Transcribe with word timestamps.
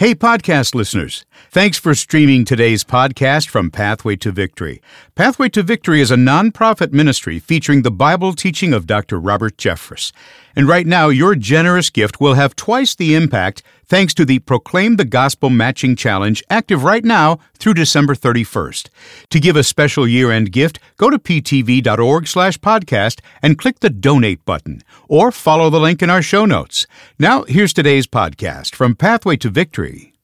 Hey, 0.00 0.14
podcast 0.14 0.74
listeners. 0.74 1.26
Thanks 1.50 1.76
for 1.76 1.94
streaming 1.94 2.46
today's 2.46 2.84
podcast 2.84 3.50
from 3.50 3.70
Pathway 3.70 4.16
to 4.16 4.32
Victory. 4.32 4.80
Pathway 5.14 5.50
to 5.50 5.62
Victory 5.62 6.00
is 6.00 6.10
a 6.10 6.16
nonprofit 6.16 6.90
ministry 6.90 7.38
featuring 7.38 7.82
the 7.82 7.90
Bible 7.90 8.32
teaching 8.32 8.72
of 8.72 8.86
Dr. 8.86 9.20
Robert 9.20 9.58
Jeffress. 9.58 10.10
And 10.56 10.66
right 10.66 10.86
now, 10.86 11.10
your 11.10 11.34
generous 11.34 11.90
gift 11.90 12.18
will 12.18 12.32
have 12.32 12.56
twice 12.56 12.94
the 12.94 13.14
impact 13.14 13.62
thanks 13.90 14.14
to 14.14 14.24
the 14.24 14.38
Proclaim 14.38 14.96
the 14.96 15.04
Gospel 15.04 15.50
Matching 15.50 15.96
Challenge 15.96 16.42
active 16.48 16.84
right 16.84 17.04
now 17.04 17.40
through 17.58 17.74
December 17.74 18.14
31st. 18.14 18.88
To 19.30 19.40
give 19.40 19.56
a 19.56 19.64
special 19.64 20.06
year-end 20.06 20.52
gift, 20.52 20.78
go 20.96 21.10
to 21.10 21.18
ptv.org 21.18 22.28
slash 22.28 22.56
podcast 22.58 23.20
and 23.42 23.58
click 23.58 23.80
the 23.80 23.90
donate 23.90 24.44
button 24.44 24.82
or 25.08 25.32
follow 25.32 25.68
the 25.70 25.80
link 25.80 26.02
in 26.02 26.08
our 26.08 26.22
show 26.22 26.46
notes. 26.46 26.86
Now, 27.18 27.42
here's 27.42 27.72
today's 27.72 28.06
podcast 28.06 28.76
from 28.76 28.94
Pathway 28.94 29.36
to 29.38 29.50
Victory. 29.50 30.14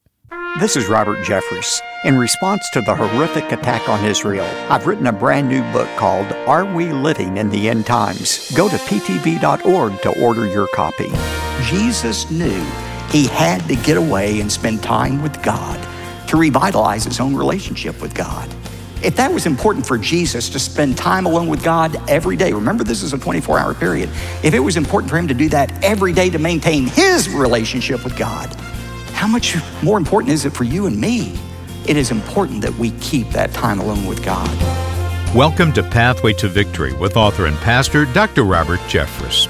This 0.60 0.76
is 0.76 0.86
Robert 0.86 1.18
Jeffress. 1.18 1.80
In 2.04 2.16
response 2.18 2.70
to 2.70 2.80
the 2.82 2.94
horrific 2.94 3.50
attack 3.50 3.88
on 3.88 4.04
Israel, 4.04 4.46
I've 4.70 4.86
written 4.86 5.08
a 5.08 5.12
brand 5.12 5.48
new 5.48 5.60
book 5.72 5.88
called 5.96 6.32
Are 6.46 6.64
We 6.64 6.92
Living 6.92 7.36
in 7.36 7.50
the 7.50 7.68
End 7.68 7.84
Times? 7.84 8.50
Go 8.56 8.68
to 8.68 8.76
ptv.org 8.76 10.00
to 10.02 10.22
order 10.22 10.46
your 10.46 10.68
copy. 10.68 11.10
Jesus 11.64 12.30
knew 12.30 12.64
he 13.10 13.26
had 13.26 13.66
to 13.68 13.76
get 13.76 13.96
away 13.96 14.40
and 14.40 14.50
spend 14.50 14.82
time 14.82 15.22
with 15.22 15.42
God 15.42 15.80
to 16.28 16.36
revitalize 16.36 17.04
his 17.04 17.20
own 17.20 17.34
relationship 17.34 18.00
with 18.00 18.14
God. 18.14 18.48
If 19.02 19.14
that 19.16 19.32
was 19.32 19.46
important 19.46 19.86
for 19.86 19.98
Jesus 19.98 20.48
to 20.48 20.58
spend 20.58 20.96
time 20.96 21.26
alone 21.26 21.48
with 21.48 21.62
God 21.62 21.96
every 22.08 22.36
day, 22.36 22.52
remember 22.52 22.82
this 22.82 23.02
is 23.02 23.12
a 23.12 23.18
24 23.18 23.58
hour 23.58 23.74
period. 23.74 24.08
If 24.42 24.54
it 24.54 24.58
was 24.58 24.76
important 24.76 25.10
for 25.10 25.18
him 25.18 25.28
to 25.28 25.34
do 25.34 25.48
that 25.50 25.72
every 25.84 26.12
day 26.12 26.30
to 26.30 26.38
maintain 26.38 26.86
his 26.86 27.28
relationship 27.28 28.02
with 28.02 28.16
God, 28.16 28.52
how 29.12 29.26
much 29.26 29.56
more 29.82 29.98
important 29.98 30.32
is 30.32 30.44
it 30.44 30.50
for 30.50 30.64
you 30.64 30.86
and 30.86 31.00
me? 31.00 31.38
It 31.86 31.96
is 31.96 32.10
important 32.10 32.62
that 32.62 32.74
we 32.74 32.90
keep 32.92 33.28
that 33.30 33.52
time 33.52 33.80
alone 33.80 34.06
with 34.06 34.24
God. 34.24 34.50
Welcome 35.34 35.72
to 35.74 35.82
Pathway 35.82 36.32
to 36.34 36.48
Victory 36.48 36.94
with 36.94 37.16
author 37.16 37.46
and 37.46 37.56
pastor 37.58 38.06
Dr. 38.06 38.44
Robert 38.44 38.80
Jeffress. 38.88 39.46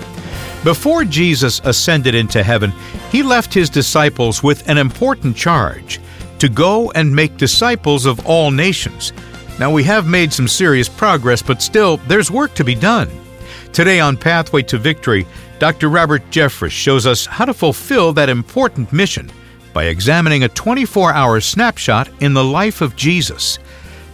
Before 0.66 1.04
Jesus 1.04 1.60
ascended 1.62 2.16
into 2.16 2.42
heaven, 2.42 2.72
he 3.12 3.22
left 3.22 3.54
his 3.54 3.70
disciples 3.70 4.42
with 4.42 4.68
an 4.68 4.78
important 4.78 5.36
charge 5.36 6.00
to 6.40 6.48
go 6.48 6.90
and 6.90 7.14
make 7.14 7.36
disciples 7.36 8.04
of 8.04 8.26
all 8.26 8.50
nations. 8.50 9.12
Now, 9.60 9.70
we 9.70 9.84
have 9.84 10.08
made 10.08 10.32
some 10.32 10.48
serious 10.48 10.88
progress, 10.88 11.40
but 11.40 11.62
still, 11.62 11.98
there's 12.08 12.32
work 12.32 12.52
to 12.54 12.64
be 12.64 12.74
done. 12.74 13.08
Today 13.72 14.00
on 14.00 14.16
Pathway 14.16 14.62
to 14.62 14.76
Victory, 14.76 15.24
Dr. 15.60 15.88
Robert 15.88 16.28
Jeffress 16.32 16.72
shows 16.72 17.06
us 17.06 17.26
how 17.26 17.44
to 17.44 17.54
fulfill 17.54 18.12
that 18.14 18.28
important 18.28 18.92
mission 18.92 19.30
by 19.72 19.84
examining 19.84 20.42
a 20.42 20.48
24 20.48 21.12
hour 21.12 21.40
snapshot 21.40 22.08
in 22.18 22.34
the 22.34 22.42
life 22.42 22.80
of 22.80 22.96
Jesus. 22.96 23.60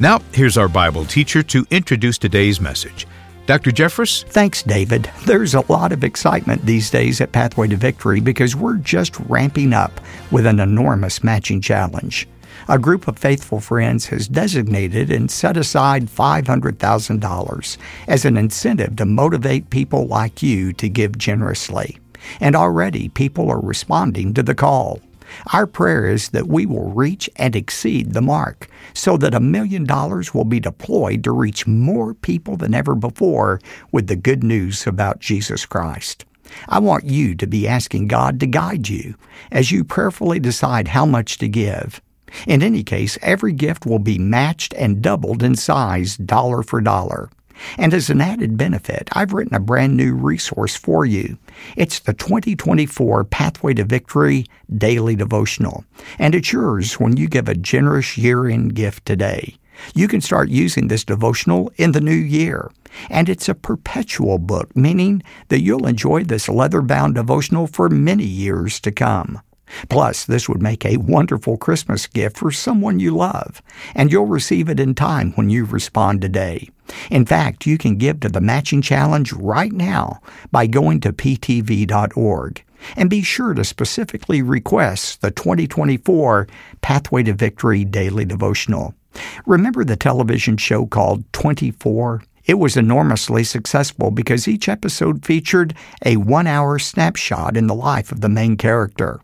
Now, 0.01 0.21
here's 0.35 0.59
our 0.59 0.69
Bible 0.69 1.07
teacher 1.07 1.43
to 1.45 1.67
introduce 1.71 2.19
today's 2.19 2.61
message. 2.61 3.07
Dr. 3.47 3.73
Jeffress? 3.73 4.25
Thanks, 4.29 4.63
David. 4.63 5.11
There's 5.27 5.55
a 5.55 5.73
lot 5.73 5.91
of 5.91 6.05
excitement 6.05 6.65
these 6.65 6.91
days 6.91 7.21
at 7.21 7.33
Pathway 7.33 7.67
to 7.69 7.77
Victory 7.77 8.21
because 8.21 8.55
we're 8.55 8.77
just 8.77 9.19
ramping 9.21 9.73
up 9.73 10.01
with 10.31 10.47
an 10.47 10.61
enormous 10.61 11.25
matching 11.25 11.61
challenge. 11.61 12.29
A 12.69 12.79
group 12.79 13.09
of 13.09 13.19
faithful 13.19 13.59
friends 13.59 14.07
has 14.07 14.29
designated 14.29 15.11
and 15.11 15.29
set 15.29 15.57
aside 15.57 16.07
$500,000 16.07 17.77
as 18.07 18.25
an 18.25 18.37
incentive 18.37 18.95
to 18.97 19.05
motivate 19.05 19.71
people 19.71 20.07
like 20.07 20.41
you 20.41 20.73
to 20.75 20.89
give 20.89 21.19
generously. 21.19 21.99
And 22.41 22.55
already 22.55 23.09
people 23.09 23.51
are 23.51 23.61
responding 23.61 24.35
to 24.35 24.45
the 24.45 24.55
call. 24.55 25.01
Our 25.53 25.67
prayer 25.67 26.07
is 26.07 26.29
that 26.29 26.47
we 26.47 26.65
will 26.67 26.91
reach 26.91 27.29
and 27.37 27.57
exceed 27.57 28.13
the 28.13 28.23
mark 28.23 28.69
so 28.95 29.17
that 29.17 29.35
a 29.35 29.41
million 29.41 29.85
dollars 29.85 30.35
will 30.35 30.45
be 30.45 30.61
deployed 30.61 31.25
to 31.25 31.33
reach 31.33 31.67
more 31.67 32.15
people 32.15 32.57
than 32.57 32.75
ever 32.75 32.95
before 32.95 33.61
with 33.91 34.07
the 34.07 34.17
good 34.17 34.43
news 34.43 34.87
about 34.87 35.21
Jesus 35.21 35.67
Christ. 35.67 36.25
I 36.69 36.79
want 36.79 37.05
you 37.05 37.35
to 37.37 37.47
be 37.47 37.69
asking 37.69 38.09
God 38.09 38.41
to 38.41 38.47
guide 38.47 38.89
you 38.89 39.15
as 39.51 39.73
you 39.73 39.85
prayerfully 39.85 40.39
decide 40.39 40.89
how 40.89 41.07
much 41.07 41.39
to 41.39 41.49
give. 41.49 42.01
In 42.47 42.63
any 42.63 42.83
case, 42.83 43.19
every 43.21 43.53
gift 43.53 43.85
will 43.85 43.99
be 43.99 44.19
matched 44.19 44.73
and 44.75 45.03
doubled 45.03 45.43
in 45.43 45.55
size 45.55 46.17
dollar 46.17 46.63
for 46.63 46.81
dollar. 46.81 47.31
And 47.79 47.95
as 47.95 48.11
an 48.11 48.21
added 48.21 48.57
benefit, 48.57 49.09
I've 49.13 49.33
written 49.33 49.55
a 49.55 49.61
brand 49.61 49.97
new 49.97 50.15
resource 50.15 50.75
for 50.77 51.05
you. 51.07 51.39
It's 51.77 52.01
the 52.01 52.13
2024 52.13 53.25
Pathway 53.25 53.75
to 53.75 53.85
Victory 53.85 54.47
Daily 54.77 55.17
Devotional, 55.17 55.85
and 56.19 56.35
it's 56.35 56.53
yours 56.53 56.95
when 56.95 57.17
you 57.17 57.29
give 57.29 57.49
a 57.49 57.55
generous 57.55 58.17
year 58.17 58.49
end 58.49 58.75
gift 58.75 59.07
today. 59.07 59.57
You 59.95 60.09
can 60.09 60.21
start 60.21 60.49
using 60.49 60.89
this 60.89 61.05
devotional 61.05 61.73
in 61.77 61.93
the 61.93 62.01
new 62.01 62.13
year. 62.13 62.71
And 63.09 63.29
it's 63.29 63.49
a 63.49 63.55
perpetual 63.55 64.39
book, 64.39 64.75
meaning 64.77 65.23
that 65.49 65.63
you'll 65.63 65.87
enjoy 65.87 66.25
this 66.25 66.49
leather 66.49 66.83
bound 66.83 67.15
devotional 67.15 67.67
for 67.67 67.89
many 67.89 68.25
years 68.25 68.81
to 68.81 68.93
come. 68.93 69.41
Plus, 69.89 70.27
this 70.27 70.49
would 70.49 70.63
make 70.63 70.85
a 70.85 70.99
wonderful 70.99 71.57
Christmas 71.57 72.07
gift 72.07 72.37
for 72.37 72.53
someone 72.53 73.01
you 73.01 73.17
love, 73.17 73.63
and 73.95 74.13
you'll 74.13 74.27
receive 74.27 74.69
it 74.69 74.79
in 74.79 74.95
time 74.95 75.33
when 75.33 75.49
you 75.49 75.65
respond 75.65 76.21
today. 76.21 76.69
In 77.11 77.25
fact, 77.25 77.67
you 77.67 77.79
can 77.79 77.97
give 77.97 78.21
to 78.21 78.29
the 78.29 78.41
matching 78.41 78.83
challenge 78.83 79.33
right 79.33 79.73
now 79.73 80.21
by 80.51 80.67
going 80.67 81.01
to 81.01 81.13
ptv.org. 81.13 82.65
And 82.97 83.09
be 83.09 83.23
sure 83.23 83.55
to 83.55 83.65
specifically 83.65 84.43
request 84.43 85.21
the 85.21 85.31
2024 85.31 86.49
Pathway 86.81 87.23
to 87.25 87.33
Victory 87.33 87.85
Daily 87.85 88.25
Devotional. 88.25 88.95
Remember 89.47 89.85
the 89.85 89.97
television 89.97 90.57
show 90.57 90.87
called 90.87 91.25
24? 91.33 92.23
It 92.45 92.55
was 92.55 92.77
enormously 92.77 93.45
successful 93.45 94.11
because 94.11 94.49
each 94.49 94.69
episode 94.69 95.25
featured 95.25 95.75
a 96.05 96.17
one 96.17 96.49
hour 96.49 96.79
snapshot 96.79 97.57
in 97.57 97.69
the 97.69 97.75
life 97.75 98.11
of 98.11 98.21
the 98.21 98.29
main 98.29 98.57
character. 98.57 99.21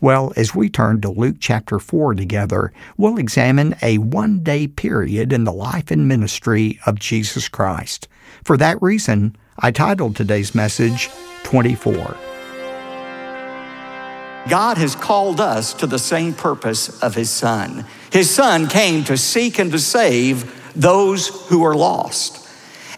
Well, 0.00 0.32
as 0.36 0.54
we 0.54 0.68
turn 0.68 1.00
to 1.00 1.10
Luke 1.10 1.36
chapter 1.40 1.78
4 1.78 2.14
together, 2.14 2.72
we'll 2.96 3.18
examine 3.18 3.76
a 3.82 3.98
one 3.98 4.40
day 4.40 4.66
period 4.66 5.32
in 5.32 5.44
the 5.44 5.52
life 5.52 5.90
and 5.90 6.06
ministry 6.06 6.78
of 6.86 6.98
Jesus 6.98 7.48
Christ. 7.48 8.08
For 8.44 8.56
that 8.56 8.80
reason, 8.82 9.36
I 9.58 9.70
titled 9.70 10.16
today's 10.16 10.54
message 10.54 11.10
24. 11.44 12.16
God 14.48 14.78
has 14.78 14.94
called 14.94 15.40
us 15.40 15.74
to 15.74 15.86
the 15.86 15.98
same 15.98 16.32
purpose 16.32 17.02
of 17.02 17.14
His 17.14 17.28
Son. 17.28 17.84
His 18.10 18.30
Son 18.30 18.66
came 18.66 19.04
to 19.04 19.16
seek 19.16 19.58
and 19.58 19.70
to 19.72 19.78
save 19.78 20.72
those 20.74 21.28
who 21.48 21.64
are 21.64 21.76
lost. 21.76 22.46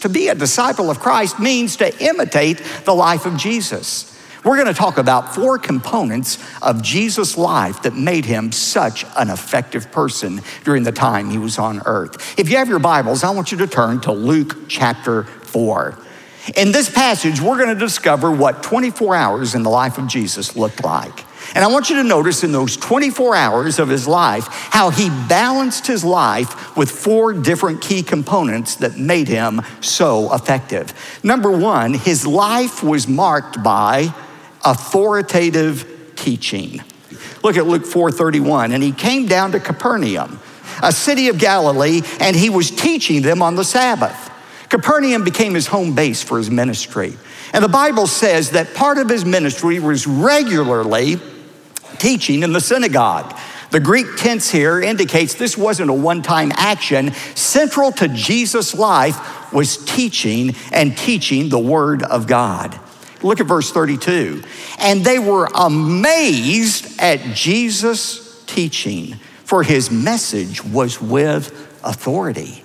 To 0.02 0.08
be 0.08 0.28
a 0.28 0.34
disciple 0.34 0.90
of 0.90 1.00
Christ 1.00 1.40
means 1.40 1.76
to 1.76 1.96
imitate 2.02 2.62
the 2.84 2.94
life 2.94 3.26
of 3.26 3.36
Jesus. 3.36 4.06
We're 4.42 4.56
going 4.56 4.68
to 4.68 4.74
talk 4.74 4.96
about 4.96 5.34
four 5.34 5.58
components 5.58 6.38
of 6.62 6.82
Jesus' 6.82 7.36
life 7.36 7.82
that 7.82 7.94
made 7.94 8.24
him 8.24 8.52
such 8.52 9.04
an 9.18 9.28
effective 9.28 9.92
person 9.92 10.40
during 10.64 10.82
the 10.82 10.92
time 10.92 11.28
he 11.28 11.36
was 11.36 11.58
on 11.58 11.82
earth. 11.84 12.38
If 12.38 12.48
you 12.48 12.56
have 12.56 12.68
your 12.68 12.78
Bibles, 12.78 13.22
I 13.22 13.30
want 13.30 13.52
you 13.52 13.58
to 13.58 13.66
turn 13.66 14.00
to 14.02 14.12
Luke 14.12 14.56
chapter 14.66 15.24
4. 15.24 15.98
In 16.56 16.72
this 16.72 16.88
passage, 16.88 17.38
we're 17.40 17.58
going 17.58 17.68
to 17.68 17.78
discover 17.78 18.30
what 18.30 18.62
24 18.62 19.14
hours 19.14 19.54
in 19.54 19.62
the 19.62 19.68
life 19.68 19.98
of 19.98 20.06
Jesus 20.06 20.56
looked 20.56 20.82
like. 20.82 21.26
And 21.54 21.62
I 21.64 21.68
want 21.68 21.90
you 21.90 21.96
to 21.96 22.04
notice 22.04 22.42
in 22.42 22.52
those 22.52 22.76
24 22.78 23.34
hours 23.34 23.78
of 23.78 23.88
his 23.88 24.06
life 24.08 24.46
how 24.48 24.88
he 24.88 25.10
balanced 25.28 25.86
his 25.86 26.02
life 26.02 26.76
with 26.76 26.90
four 26.90 27.34
different 27.34 27.82
key 27.82 28.02
components 28.02 28.76
that 28.76 28.96
made 28.96 29.28
him 29.28 29.60
so 29.80 30.32
effective. 30.32 30.94
Number 31.22 31.50
one, 31.50 31.92
his 31.92 32.26
life 32.26 32.82
was 32.82 33.06
marked 33.06 33.62
by 33.62 34.14
authoritative 34.64 36.12
teaching. 36.16 36.82
Look 37.42 37.56
at 37.56 37.66
Luke 37.66 37.84
4:31 37.84 38.72
and 38.72 38.82
he 38.82 38.92
came 38.92 39.26
down 39.26 39.52
to 39.52 39.60
Capernaum, 39.60 40.38
a 40.82 40.92
city 40.92 41.28
of 41.28 41.38
Galilee, 41.38 42.02
and 42.20 42.36
he 42.36 42.50
was 42.50 42.70
teaching 42.70 43.22
them 43.22 43.42
on 43.42 43.56
the 43.56 43.64
Sabbath. 43.64 44.30
Capernaum 44.68 45.24
became 45.24 45.54
his 45.54 45.66
home 45.66 45.94
base 45.94 46.22
for 46.22 46.38
his 46.38 46.50
ministry. 46.50 47.16
And 47.52 47.64
the 47.64 47.68
Bible 47.68 48.06
says 48.06 48.50
that 48.50 48.74
part 48.74 48.98
of 48.98 49.08
his 49.08 49.24
ministry 49.24 49.80
was 49.80 50.06
regularly 50.06 51.18
teaching 51.98 52.42
in 52.42 52.52
the 52.52 52.60
synagogue. 52.60 53.36
The 53.70 53.80
Greek 53.80 54.16
tense 54.16 54.50
here 54.50 54.80
indicates 54.80 55.34
this 55.34 55.56
wasn't 55.56 55.90
a 55.90 55.94
one 55.94 56.22
time 56.22 56.52
action. 56.54 57.12
Central 57.34 57.92
to 57.92 58.08
Jesus' 58.08 58.74
life 58.74 59.52
was 59.52 59.76
teaching 59.76 60.54
and 60.72 60.96
teaching 60.96 61.48
the 61.48 61.58
Word 61.58 62.02
of 62.02 62.26
God. 62.26 62.78
Look 63.22 63.40
at 63.40 63.46
verse 63.46 63.70
32. 63.70 64.42
And 64.78 65.04
they 65.04 65.18
were 65.18 65.48
amazed 65.54 67.00
at 67.00 67.20
Jesus' 67.34 68.42
teaching, 68.46 69.14
for 69.44 69.62
his 69.62 69.90
message 69.90 70.64
was 70.64 71.00
with 71.00 71.48
authority. 71.84 72.64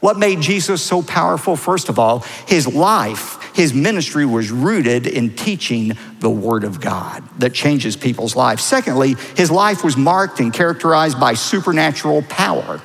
What 0.00 0.18
made 0.18 0.40
Jesus 0.40 0.82
so 0.82 1.00
powerful? 1.00 1.54
First 1.54 1.88
of 1.88 1.98
all, 1.98 2.20
his 2.48 2.66
life, 2.66 3.38
his 3.54 3.72
ministry 3.72 4.26
was 4.26 4.50
rooted 4.50 5.06
in 5.06 5.36
teaching 5.36 5.96
the 6.18 6.28
Word 6.28 6.64
of 6.64 6.80
God 6.80 7.22
that 7.38 7.54
changes 7.54 7.96
people's 7.96 8.34
lives. 8.34 8.64
Secondly, 8.64 9.14
his 9.36 9.48
life 9.48 9.84
was 9.84 9.96
marked 9.96 10.40
and 10.40 10.52
characterized 10.52 11.20
by 11.20 11.34
supernatural 11.34 12.22
power. 12.22 12.78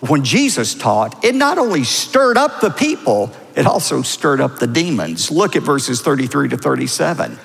When 0.00 0.24
Jesus 0.24 0.74
taught, 0.74 1.24
it 1.24 1.34
not 1.34 1.56
only 1.56 1.84
stirred 1.84 2.36
up 2.36 2.60
the 2.60 2.70
people, 2.70 3.32
it 3.58 3.66
also 3.66 4.02
stirred 4.02 4.40
up 4.40 4.60
the 4.60 4.68
demons. 4.68 5.32
Look 5.32 5.56
at 5.56 5.64
verses 5.64 6.00
33 6.00 6.50
to 6.50 6.56
37. 6.56 7.36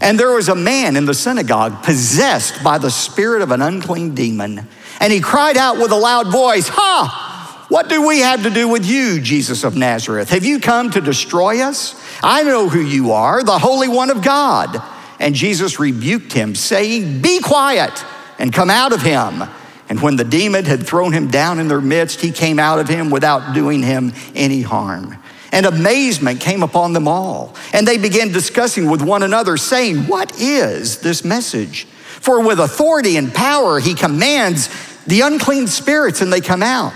And 0.00 0.18
there 0.18 0.32
was 0.32 0.48
a 0.48 0.54
man 0.54 0.96
in 0.96 1.04
the 1.04 1.12
synagogue 1.12 1.82
possessed 1.82 2.64
by 2.64 2.78
the 2.78 2.90
spirit 2.90 3.42
of 3.42 3.50
an 3.50 3.60
unclean 3.60 4.14
demon. 4.14 4.66
And 5.00 5.12
he 5.12 5.20
cried 5.20 5.58
out 5.58 5.76
with 5.76 5.92
a 5.92 5.96
loud 5.96 6.32
voice, 6.32 6.66
Ha! 6.70 7.66
What 7.68 7.90
do 7.90 8.08
we 8.08 8.20
have 8.20 8.42
to 8.44 8.50
do 8.50 8.68
with 8.68 8.86
you, 8.86 9.20
Jesus 9.20 9.62
of 9.62 9.76
Nazareth? 9.76 10.30
Have 10.30 10.46
you 10.46 10.60
come 10.60 10.90
to 10.92 11.00
destroy 11.02 11.60
us? 11.60 11.94
I 12.22 12.42
know 12.42 12.70
who 12.70 12.80
you 12.80 13.12
are, 13.12 13.44
the 13.44 13.58
Holy 13.58 13.86
One 13.86 14.08
of 14.08 14.24
God. 14.24 14.82
And 15.18 15.34
Jesus 15.34 15.78
rebuked 15.78 16.32
him, 16.32 16.54
saying, 16.54 17.20
Be 17.20 17.38
quiet 17.40 18.02
and 18.38 18.50
come 18.50 18.70
out 18.70 18.94
of 18.94 19.02
him. 19.02 19.42
And 19.90 20.00
when 20.00 20.16
the 20.16 20.24
demon 20.24 20.64
had 20.64 20.86
thrown 20.86 21.12
him 21.12 21.28
down 21.28 21.58
in 21.58 21.68
their 21.68 21.82
midst, 21.82 22.22
he 22.22 22.32
came 22.32 22.58
out 22.58 22.78
of 22.78 22.88
him 22.88 23.10
without 23.10 23.52
doing 23.52 23.82
him 23.82 24.14
any 24.34 24.62
harm. 24.62 25.18
And 25.52 25.66
amazement 25.66 26.40
came 26.40 26.62
upon 26.62 26.92
them 26.92 27.08
all. 27.08 27.54
And 27.72 27.86
they 27.86 27.98
began 27.98 28.32
discussing 28.32 28.88
with 28.88 29.02
one 29.02 29.22
another, 29.22 29.56
saying, 29.56 30.06
What 30.06 30.40
is 30.40 30.98
this 30.98 31.24
message? 31.24 31.84
For 31.84 32.44
with 32.44 32.60
authority 32.60 33.16
and 33.16 33.32
power 33.32 33.80
he 33.80 33.94
commands 33.94 34.68
the 35.06 35.22
unclean 35.22 35.66
spirits, 35.66 36.20
and 36.20 36.32
they 36.32 36.40
come 36.40 36.62
out 36.62 36.92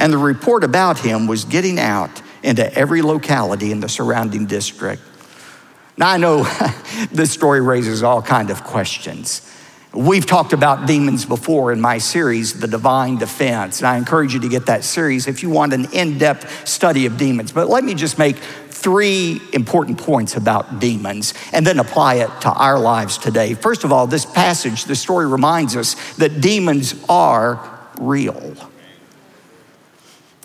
and 0.00 0.12
the 0.12 0.18
report 0.18 0.64
about 0.64 0.98
him 0.98 1.26
was 1.26 1.44
getting 1.44 1.78
out 1.78 2.22
into 2.42 2.72
every 2.74 3.02
locality 3.02 3.70
in 3.70 3.80
the 3.80 3.88
surrounding 3.88 4.46
district. 4.46 5.02
Now 5.98 6.08
I 6.08 6.16
know 6.16 6.44
this 7.12 7.30
story 7.30 7.60
raises 7.60 8.02
all 8.02 8.22
kind 8.22 8.48
of 8.48 8.64
questions. 8.64 9.46
We've 9.92 10.24
talked 10.24 10.52
about 10.52 10.86
demons 10.86 11.24
before 11.24 11.72
in 11.72 11.80
my 11.80 11.98
series, 11.98 12.60
The 12.60 12.68
Divine 12.68 13.18
Defense, 13.18 13.80
and 13.80 13.88
I 13.88 13.96
encourage 13.96 14.32
you 14.32 14.38
to 14.40 14.48
get 14.48 14.66
that 14.66 14.84
series 14.84 15.26
if 15.26 15.42
you 15.42 15.50
want 15.50 15.72
an 15.72 15.92
in 15.92 16.16
depth 16.16 16.68
study 16.68 17.06
of 17.06 17.16
demons. 17.16 17.50
But 17.50 17.68
let 17.68 17.82
me 17.82 17.94
just 17.94 18.16
make 18.16 18.36
three 18.36 19.40
important 19.52 19.98
points 19.98 20.36
about 20.36 20.78
demons 20.78 21.34
and 21.52 21.66
then 21.66 21.80
apply 21.80 22.14
it 22.16 22.30
to 22.42 22.52
our 22.52 22.78
lives 22.78 23.18
today. 23.18 23.54
First 23.54 23.82
of 23.82 23.92
all, 23.92 24.06
this 24.06 24.24
passage, 24.24 24.84
this 24.84 25.00
story 25.00 25.26
reminds 25.26 25.74
us 25.74 25.96
that 26.18 26.40
demons 26.40 26.94
are 27.08 27.80
real. 28.00 28.54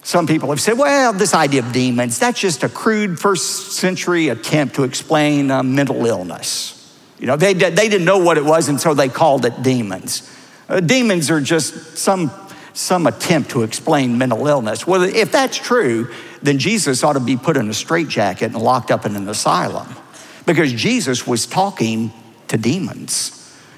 Some 0.02 0.26
people 0.26 0.50
have 0.50 0.60
said, 0.60 0.78
well, 0.78 1.14
this 1.14 1.36
idea 1.36 1.62
of 1.62 1.72
demons, 1.72 2.18
that's 2.18 2.40
just 2.40 2.64
a 2.64 2.70
crude 2.70 3.20
first 3.20 3.74
century 3.74 4.30
attempt 4.30 4.76
to 4.76 4.84
explain 4.86 5.52
uh, 5.52 5.62
mental 5.62 6.04
illness. 6.08 6.85
You 7.20 7.28
know, 7.28 7.36
they, 7.38 7.54
they 7.54 7.90
didn't 7.90 8.06
know 8.06 8.18
what 8.18 8.38
it 8.38 8.46
was, 8.46 8.68
and 8.68 8.80
so 8.80 8.94
they 8.94 9.10
called 9.10 9.46
it 9.46 9.64
demons. 9.64 10.30
Uh, 10.68 10.80
demons 10.80 11.32
are 11.32 11.40
just 11.40 11.98
some, 11.98 12.32
some 12.74 13.08
attempt 13.08 13.52
to 13.52 13.64
explain 13.64 14.18
mental 14.18 14.48
illness. 14.48 14.86
Well, 14.86 15.04
if 15.04 15.32
that's 15.32 15.58
true, 15.58 16.12
then 16.42 16.60
Jesus 16.60 17.04
ought 17.04 17.14
to 17.14 17.20
be 17.20 17.38
put 17.38 17.58
in 17.58 17.70
a 17.70 17.74
straitjacket 17.74 18.54
and 18.54 18.62
locked 18.62 18.92
up 18.92 19.06
in 19.06 19.16
an 19.16 19.30
asylum 19.30 19.88
because 20.46 20.74
Jesus 20.74 21.26
was 21.26 21.46
talking 21.46 22.12
to 22.50 22.58
demons. 22.58 23.32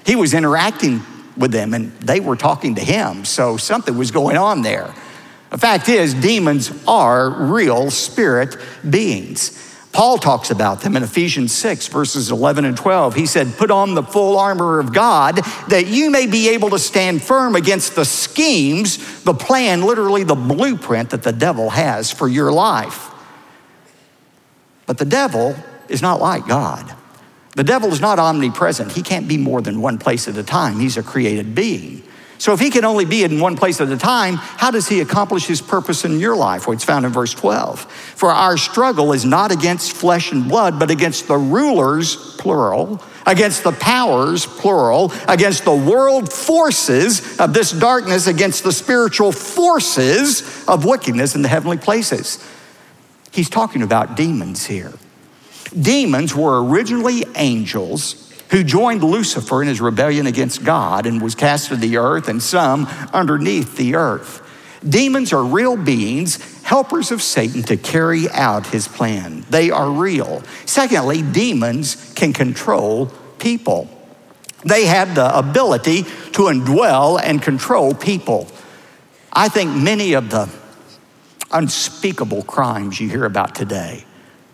He 0.04 0.16
was 0.16 0.34
interacting 0.34 1.02
with 1.36 1.52
them, 1.52 1.74
and 1.74 1.92
they 2.00 2.20
were 2.20 2.36
talking 2.36 2.74
to 2.74 2.80
him, 2.80 3.24
so 3.24 3.56
something 3.56 3.96
was 3.96 4.10
going 4.10 4.36
on 4.36 4.62
there. 4.62 4.92
The 5.50 5.58
fact 5.58 5.88
is, 5.88 6.12
demons 6.12 6.72
are 6.86 7.30
real 7.30 7.90
spirit 7.90 8.56
beings. 8.88 9.67
Paul 9.92 10.18
talks 10.18 10.50
about 10.50 10.82
them 10.82 10.96
in 10.96 11.02
Ephesians 11.02 11.52
6, 11.52 11.88
verses 11.88 12.30
11 12.30 12.64
and 12.64 12.76
12. 12.76 13.14
He 13.14 13.26
said, 13.26 13.56
Put 13.56 13.70
on 13.70 13.94
the 13.94 14.02
full 14.02 14.38
armor 14.38 14.78
of 14.78 14.92
God 14.92 15.36
that 15.68 15.86
you 15.86 16.10
may 16.10 16.26
be 16.26 16.50
able 16.50 16.70
to 16.70 16.78
stand 16.78 17.22
firm 17.22 17.56
against 17.56 17.96
the 17.96 18.04
schemes, 18.04 19.22
the 19.24 19.34
plan, 19.34 19.82
literally 19.82 20.24
the 20.24 20.34
blueprint 20.34 21.10
that 21.10 21.22
the 21.22 21.32
devil 21.32 21.70
has 21.70 22.10
for 22.10 22.28
your 22.28 22.52
life. 22.52 23.10
But 24.86 24.98
the 24.98 25.04
devil 25.04 25.56
is 25.88 26.02
not 26.02 26.20
like 26.20 26.46
God. 26.46 26.94
The 27.56 27.64
devil 27.64 27.90
is 27.90 28.00
not 28.00 28.18
omnipresent. 28.18 28.92
He 28.92 29.02
can't 29.02 29.26
be 29.26 29.36
more 29.36 29.60
than 29.60 29.80
one 29.80 29.98
place 29.98 30.28
at 30.28 30.36
a 30.36 30.44
time. 30.44 30.78
He's 30.78 30.96
a 30.96 31.02
created 31.02 31.54
being. 31.54 32.02
So 32.38 32.52
if 32.52 32.60
he 32.60 32.70
can 32.70 32.84
only 32.84 33.04
be 33.04 33.24
in 33.24 33.40
one 33.40 33.56
place 33.56 33.80
at 33.80 33.90
a 33.90 33.96
time, 33.96 34.36
how 34.36 34.70
does 34.70 34.88
he 34.88 35.00
accomplish 35.00 35.46
his 35.46 35.60
purpose 35.60 36.04
in 36.04 36.20
your 36.20 36.36
life? 36.36 36.66
Well, 36.66 36.74
it's 36.74 36.84
found 36.84 37.04
in 37.04 37.12
verse 37.12 37.34
12. 37.34 37.80
For 37.80 38.30
our 38.30 38.56
struggle 38.56 39.12
is 39.12 39.24
not 39.24 39.50
against 39.50 39.92
flesh 39.92 40.30
and 40.30 40.48
blood, 40.48 40.78
but 40.78 40.88
against 40.88 41.26
the 41.26 41.36
rulers, 41.36 42.36
plural, 42.38 43.02
against 43.26 43.64
the 43.64 43.72
powers, 43.72 44.46
plural, 44.46 45.12
against 45.26 45.64
the 45.64 45.74
world 45.74 46.32
forces 46.32 47.40
of 47.40 47.52
this 47.52 47.72
darkness, 47.72 48.28
against 48.28 48.62
the 48.62 48.72
spiritual 48.72 49.32
forces 49.32 50.64
of 50.68 50.84
wickedness 50.84 51.34
in 51.34 51.42
the 51.42 51.48
heavenly 51.48 51.76
places. 51.76 52.42
He's 53.32 53.50
talking 53.50 53.82
about 53.82 54.16
demons 54.16 54.64
here. 54.64 54.92
Demons 55.78 56.34
were 56.34 56.64
originally 56.64 57.24
angels 57.34 58.27
who 58.50 58.64
joined 58.64 59.02
Lucifer 59.02 59.62
in 59.62 59.68
his 59.68 59.80
rebellion 59.80 60.26
against 60.26 60.64
God 60.64 61.06
and 61.06 61.20
was 61.20 61.34
cast 61.34 61.68
to 61.68 61.76
the 61.76 61.98
earth, 61.98 62.28
and 62.28 62.42
some 62.42 62.86
underneath 63.12 63.76
the 63.76 63.94
earth. 63.94 64.42
Demons 64.86 65.32
are 65.32 65.44
real 65.44 65.76
beings, 65.76 66.62
helpers 66.62 67.10
of 67.10 67.20
Satan 67.20 67.62
to 67.64 67.76
carry 67.76 68.28
out 68.30 68.66
his 68.66 68.86
plan. 68.86 69.44
They 69.50 69.70
are 69.70 69.90
real. 69.90 70.42
Secondly, 70.66 71.22
demons 71.22 72.12
can 72.14 72.32
control 72.32 73.06
people. 73.38 73.90
They 74.64 74.86
have 74.86 75.14
the 75.14 75.36
ability 75.36 76.02
to 76.02 76.42
indwell 76.42 77.20
and 77.22 77.42
control 77.42 77.94
people. 77.94 78.48
I 79.32 79.48
think 79.48 79.74
many 79.76 80.14
of 80.14 80.30
the 80.30 80.48
unspeakable 81.50 82.42
crimes 82.42 83.00
you 83.00 83.08
hear 83.08 83.24
about 83.24 83.54
today 83.54 84.04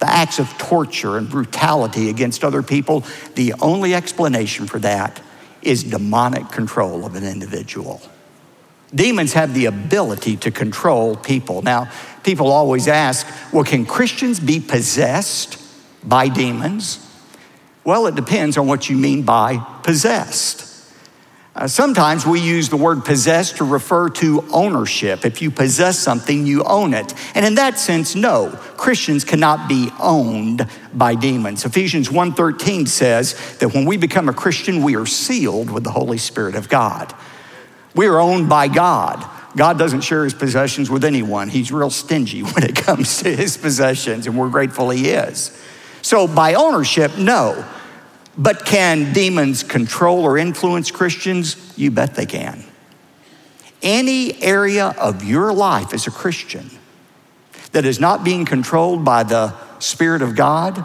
the 0.04 0.10
acts 0.10 0.38
of 0.38 0.48
torture 0.58 1.16
and 1.16 1.30
brutality 1.30 2.10
against 2.10 2.44
other 2.44 2.62
people, 2.62 3.04
the 3.36 3.54
only 3.62 3.94
explanation 3.94 4.66
for 4.66 4.78
that 4.80 5.22
is 5.62 5.82
demonic 5.82 6.50
control 6.50 7.06
of 7.06 7.14
an 7.14 7.24
individual. 7.24 8.02
Demons 8.94 9.32
have 9.32 9.54
the 9.54 9.64
ability 9.64 10.36
to 10.36 10.50
control 10.50 11.16
people. 11.16 11.62
Now, 11.62 11.90
people 12.22 12.48
always 12.48 12.86
ask, 12.86 13.26
well, 13.50 13.64
can 13.64 13.86
Christians 13.86 14.38
be 14.38 14.60
possessed 14.60 15.58
by 16.06 16.28
demons? 16.28 16.98
Well, 17.82 18.06
it 18.06 18.14
depends 18.14 18.58
on 18.58 18.66
what 18.66 18.90
you 18.90 18.98
mean 18.98 19.22
by 19.22 19.56
possessed. 19.82 20.73
Uh, 21.56 21.68
sometimes 21.68 22.26
we 22.26 22.40
use 22.40 22.68
the 22.68 22.76
word 22.76 23.04
possess 23.04 23.52
to 23.52 23.64
refer 23.64 24.08
to 24.08 24.44
ownership. 24.52 25.24
If 25.24 25.40
you 25.40 25.52
possess 25.52 25.96
something, 25.96 26.46
you 26.46 26.64
own 26.64 26.94
it. 26.94 27.14
And 27.36 27.46
in 27.46 27.54
that 27.54 27.78
sense, 27.78 28.16
no, 28.16 28.50
Christians 28.76 29.22
cannot 29.22 29.68
be 29.68 29.90
owned 30.00 30.66
by 30.92 31.14
demons. 31.14 31.64
Ephesians 31.64 32.10
1:13 32.10 32.86
says 32.86 33.36
that 33.60 33.72
when 33.72 33.84
we 33.84 33.96
become 33.96 34.28
a 34.28 34.32
Christian, 34.32 34.82
we 34.82 34.96
are 34.96 35.06
sealed 35.06 35.70
with 35.70 35.84
the 35.84 35.92
Holy 35.92 36.18
Spirit 36.18 36.56
of 36.56 36.68
God. 36.68 37.14
We 37.94 38.06
are 38.08 38.18
owned 38.18 38.48
by 38.48 38.66
God. 38.66 39.24
God 39.54 39.78
doesn't 39.78 40.00
share 40.00 40.24
his 40.24 40.34
possessions 40.34 40.90
with 40.90 41.04
anyone. 41.04 41.48
He's 41.48 41.70
real 41.70 41.90
stingy 41.90 42.40
when 42.42 42.64
it 42.64 42.74
comes 42.74 43.22
to 43.22 43.34
his 43.34 43.56
possessions, 43.56 44.26
and 44.26 44.36
we're 44.36 44.48
grateful 44.48 44.90
he 44.90 45.10
is. 45.10 45.56
So, 46.02 46.26
by 46.26 46.54
ownership, 46.54 47.16
no. 47.16 47.64
But 48.36 48.64
can 48.64 49.12
demons 49.12 49.62
control 49.62 50.24
or 50.24 50.36
influence 50.36 50.90
Christians? 50.90 51.72
You 51.76 51.90
bet 51.90 52.14
they 52.14 52.26
can. 52.26 52.64
Any 53.82 54.42
area 54.42 54.94
of 54.98 55.22
your 55.22 55.52
life 55.52 55.92
as 55.92 56.06
a 56.06 56.10
Christian 56.10 56.70
that 57.72 57.84
is 57.84 58.00
not 58.00 58.24
being 58.24 58.44
controlled 58.44 59.04
by 59.04 59.22
the 59.22 59.54
Spirit 59.78 60.22
of 60.22 60.34
God 60.34 60.84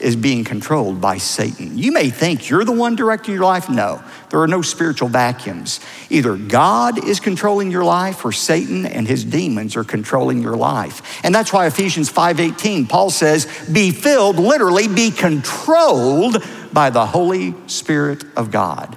is 0.00 0.16
being 0.16 0.44
controlled 0.44 1.00
by 1.00 1.18
Satan. 1.18 1.76
You 1.76 1.92
may 1.92 2.10
think 2.10 2.48
you're 2.48 2.64
the 2.64 2.72
one 2.72 2.94
directing 2.94 3.34
your 3.34 3.42
life. 3.44 3.68
No, 3.68 4.02
there 4.30 4.40
are 4.40 4.46
no 4.46 4.62
spiritual 4.62 5.08
vacuums. 5.08 5.80
Either 6.08 6.36
God 6.36 7.04
is 7.04 7.20
controlling 7.20 7.70
your 7.70 7.84
life 7.84 8.24
or 8.24 8.32
Satan 8.32 8.86
and 8.86 9.08
his 9.08 9.24
demons 9.24 9.76
are 9.76 9.84
controlling 9.84 10.40
your 10.40 10.56
life. 10.56 11.02
And 11.24 11.34
that's 11.34 11.52
why 11.52 11.66
Ephesians 11.66 12.08
5:18 12.08 12.86
Paul 12.86 13.10
says, 13.10 13.46
"Be 13.70 13.90
filled, 13.90 14.38
literally 14.38 14.88
be 14.88 15.10
controlled 15.10 16.42
by 16.72 16.90
the 16.90 17.06
Holy 17.06 17.54
Spirit 17.66 18.24
of 18.36 18.50
God. 18.50 18.96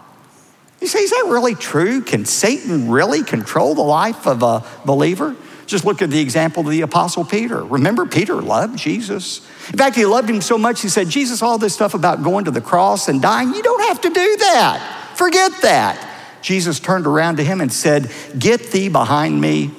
You 0.79 0.87
say, 0.87 0.99
is 0.99 1.11
that 1.11 1.25
really 1.27 1.53
true? 1.53 2.01
Can 2.01 2.25
Satan 2.25 2.89
really 2.89 3.23
control 3.23 3.75
the 3.75 3.81
life 3.81 4.25
of 4.25 4.41
a 4.41 4.63
believer? 4.83 5.35
Just 5.67 5.85
look 5.85 6.01
at 6.01 6.09
the 6.09 6.19
example 6.19 6.63
of 6.63 6.69
the 6.69 6.81
Apostle 6.81 7.23
Peter. 7.23 7.63
Remember, 7.63 8.05
Peter 8.05 8.41
loved 8.41 8.77
Jesus. 8.77 9.39
In 9.69 9.77
fact, 9.77 9.95
he 9.95 10.05
loved 10.05 10.29
him 10.29 10.41
so 10.41 10.57
much, 10.57 10.81
he 10.81 10.89
said, 10.89 11.07
Jesus, 11.07 11.41
all 11.41 11.57
this 11.57 11.73
stuff 11.73 11.93
about 11.93 12.23
going 12.23 12.45
to 12.45 12.51
the 12.51 12.61
cross 12.61 13.07
and 13.07 13.21
dying, 13.21 13.53
you 13.53 13.61
don't 13.61 13.87
have 13.87 14.01
to 14.01 14.09
do 14.09 14.37
that. 14.37 15.13
Forget 15.15 15.51
that. 15.61 16.07
Jesus 16.41 16.79
turned 16.79 17.05
around 17.05 17.37
to 17.37 17.43
him 17.43 17.61
and 17.61 17.71
said, 17.71 18.11
Get 18.37 18.71
thee 18.71 18.89
behind 18.89 19.39
me, 19.39 19.71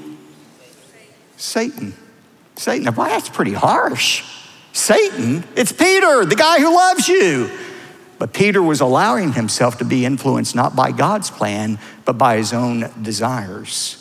Satan. 1.36 1.94
Satan, 2.56 2.86
why, 2.94 3.08
that's 3.08 3.28
pretty 3.28 3.52
harsh. 3.52 4.24
Satan, 4.72 5.44
it's 5.56 5.72
Peter, 5.72 6.24
the 6.24 6.36
guy 6.36 6.60
who 6.60 6.74
loves 6.74 7.08
you. 7.08 7.50
But 8.18 8.32
Peter 8.32 8.62
was 8.62 8.80
allowing 8.80 9.32
himself 9.32 9.78
to 9.78 9.84
be 9.84 10.04
influenced 10.04 10.54
not 10.54 10.76
by 10.76 10.92
God's 10.92 11.30
plan, 11.30 11.78
but 12.04 12.18
by 12.18 12.36
his 12.36 12.52
own 12.52 12.90
desires. 13.02 13.98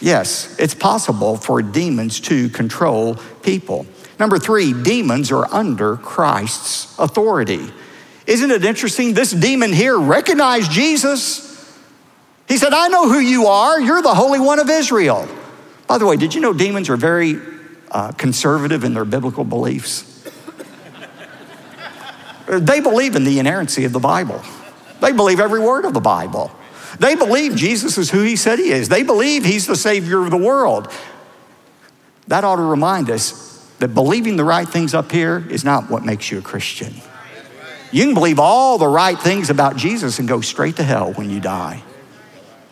Yes, 0.00 0.54
it's 0.58 0.74
possible 0.74 1.36
for 1.36 1.62
demons 1.62 2.20
to 2.20 2.48
control 2.50 3.16
people. 3.42 3.86
Number 4.18 4.38
three, 4.38 4.72
demons 4.72 5.32
are 5.32 5.52
under 5.52 5.96
Christ's 5.96 6.98
authority. 6.98 7.70
Isn't 8.26 8.50
it 8.50 8.64
interesting? 8.64 9.14
This 9.14 9.30
demon 9.30 9.72
here 9.72 9.98
recognized 9.98 10.70
Jesus. 10.70 11.46
He 12.46 12.58
said, 12.58 12.72
I 12.72 12.88
know 12.88 13.08
who 13.08 13.18
you 13.18 13.46
are. 13.46 13.80
You're 13.80 14.02
the 14.02 14.14
Holy 14.14 14.40
One 14.40 14.58
of 14.58 14.68
Israel. 14.68 15.28
By 15.86 15.98
the 15.98 16.06
way, 16.06 16.16
did 16.16 16.34
you 16.34 16.40
know 16.40 16.52
demons 16.52 16.90
are 16.90 16.96
very 16.96 17.40
uh, 17.90 18.12
conservative 18.12 18.84
in 18.84 18.94
their 18.94 19.04
biblical 19.04 19.44
beliefs? 19.44 20.17
They 22.48 22.80
believe 22.80 23.16
in 23.16 23.24
the 23.24 23.38
inerrancy 23.38 23.84
of 23.84 23.92
the 23.92 23.98
Bible, 23.98 24.42
they 25.00 25.12
believe 25.12 25.40
every 25.40 25.60
word 25.60 25.84
of 25.84 25.94
the 25.94 26.00
Bible. 26.00 26.50
They 26.98 27.14
believe 27.14 27.54
Jesus 27.54 27.98
is 27.98 28.10
who 28.10 28.22
he 28.22 28.34
said 28.34 28.58
he 28.58 28.70
is. 28.70 28.88
They 28.88 29.02
believe 29.02 29.44
he's 29.44 29.66
the 29.66 29.76
Savior 29.76 30.22
of 30.24 30.30
the 30.30 30.38
world. 30.38 30.90
That 32.28 32.44
ought 32.44 32.56
to 32.56 32.62
remind 32.62 33.10
us 33.10 33.46
that 33.78 33.88
believing 33.88 34.36
the 34.36 34.44
right 34.44 34.68
things 34.68 34.94
up 34.94 35.12
here 35.12 35.46
is 35.50 35.64
not 35.64 35.90
what 35.90 36.04
makes 36.04 36.30
you 36.30 36.38
a 36.38 36.42
Christian. 36.42 36.94
You 37.92 38.04
can 38.04 38.14
believe 38.14 38.38
all 38.38 38.78
the 38.78 38.88
right 38.88 39.18
things 39.18 39.50
about 39.50 39.76
Jesus 39.76 40.18
and 40.18 40.28
go 40.28 40.40
straight 40.40 40.76
to 40.76 40.82
hell 40.82 41.12
when 41.12 41.30
you 41.30 41.40
die. 41.40 41.82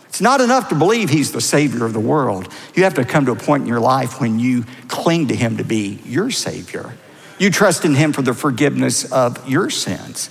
It's 0.09 0.21
not 0.21 0.41
enough 0.41 0.71
to 0.71 0.75
believe 0.75 1.11
he's 1.11 1.33
the 1.33 1.41
Savior 1.41 1.85
of 1.85 1.93
the 1.93 2.01
world. 2.01 2.49
You 2.75 2.85
have 2.85 2.95
to 2.95 3.05
come 3.05 3.27
to 3.27 3.33
a 3.33 3.37
point 3.37 3.63
in 3.63 3.69
your 3.69 3.81
life 3.81 4.21
when 4.21 4.39
you 4.39 4.65
cling 4.89 5.29
to 5.29 5.37
him 5.37 5.59
to 5.59 5.65
be 5.65 6.01
your 6.05 6.31
Savior. 6.31 6.95
You 7.39 7.51
trust 7.51 7.85
in 7.85 7.95
him 7.95 8.13
for 8.13 8.23
the 8.23 8.35
forgiveness 8.35 9.11
of 9.13 9.49
your 9.49 9.71
sins. 9.71 10.31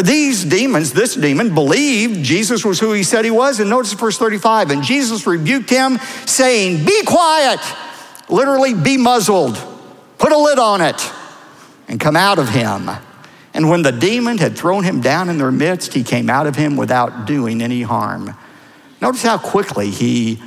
These 0.00 0.44
demons, 0.44 0.92
this 0.92 1.14
demon, 1.14 1.54
believed 1.54 2.24
Jesus 2.24 2.64
was 2.64 2.80
who 2.80 2.92
he 2.92 3.02
said 3.02 3.26
he 3.26 3.30
was. 3.30 3.60
And 3.60 3.68
notice 3.68 3.92
verse 3.92 4.16
35 4.16 4.70
and 4.70 4.82
Jesus 4.82 5.26
rebuked 5.26 5.68
him, 5.68 5.98
saying, 6.24 6.84
Be 6.86 7.04
quiet, 7.04 7.60
literally, 8.30 8.72
be 8.72 8.96
muzzled, 8.96 9.58
put 10.16 10.32
a 10.32 10.38
lid 10.38 10.58
on 10.58 10.80
it, 10.80 11.12
and 11.88 12.00
come 12.00 12.16
out 12.16 12.38
of 12.38 12.48
him. 12.48 12.90
And 13.54 13.68
when 13.68 13.82
the 13.82 13.92
demon 13.92 14.38
had 14.38 14.56
thrown 14.56 14.84
him 14.84 15.02
down 15.02 15.28
in 15.28 15.36
their 15.36 15.52
midst, 15.52 15.92
he 15.92 16.02
came 16.02 16.30
out 16.30 16.46
of 16.46 16.56
him 16.56 16.76
without 16.76 17.26
doing 17.26 17.62
any 17.62 17.82
harm. 17.82 18.34
Notice 19.02 19.22
how 19.22 19.36
quickly 19.36 19.90
he 19.90 20.40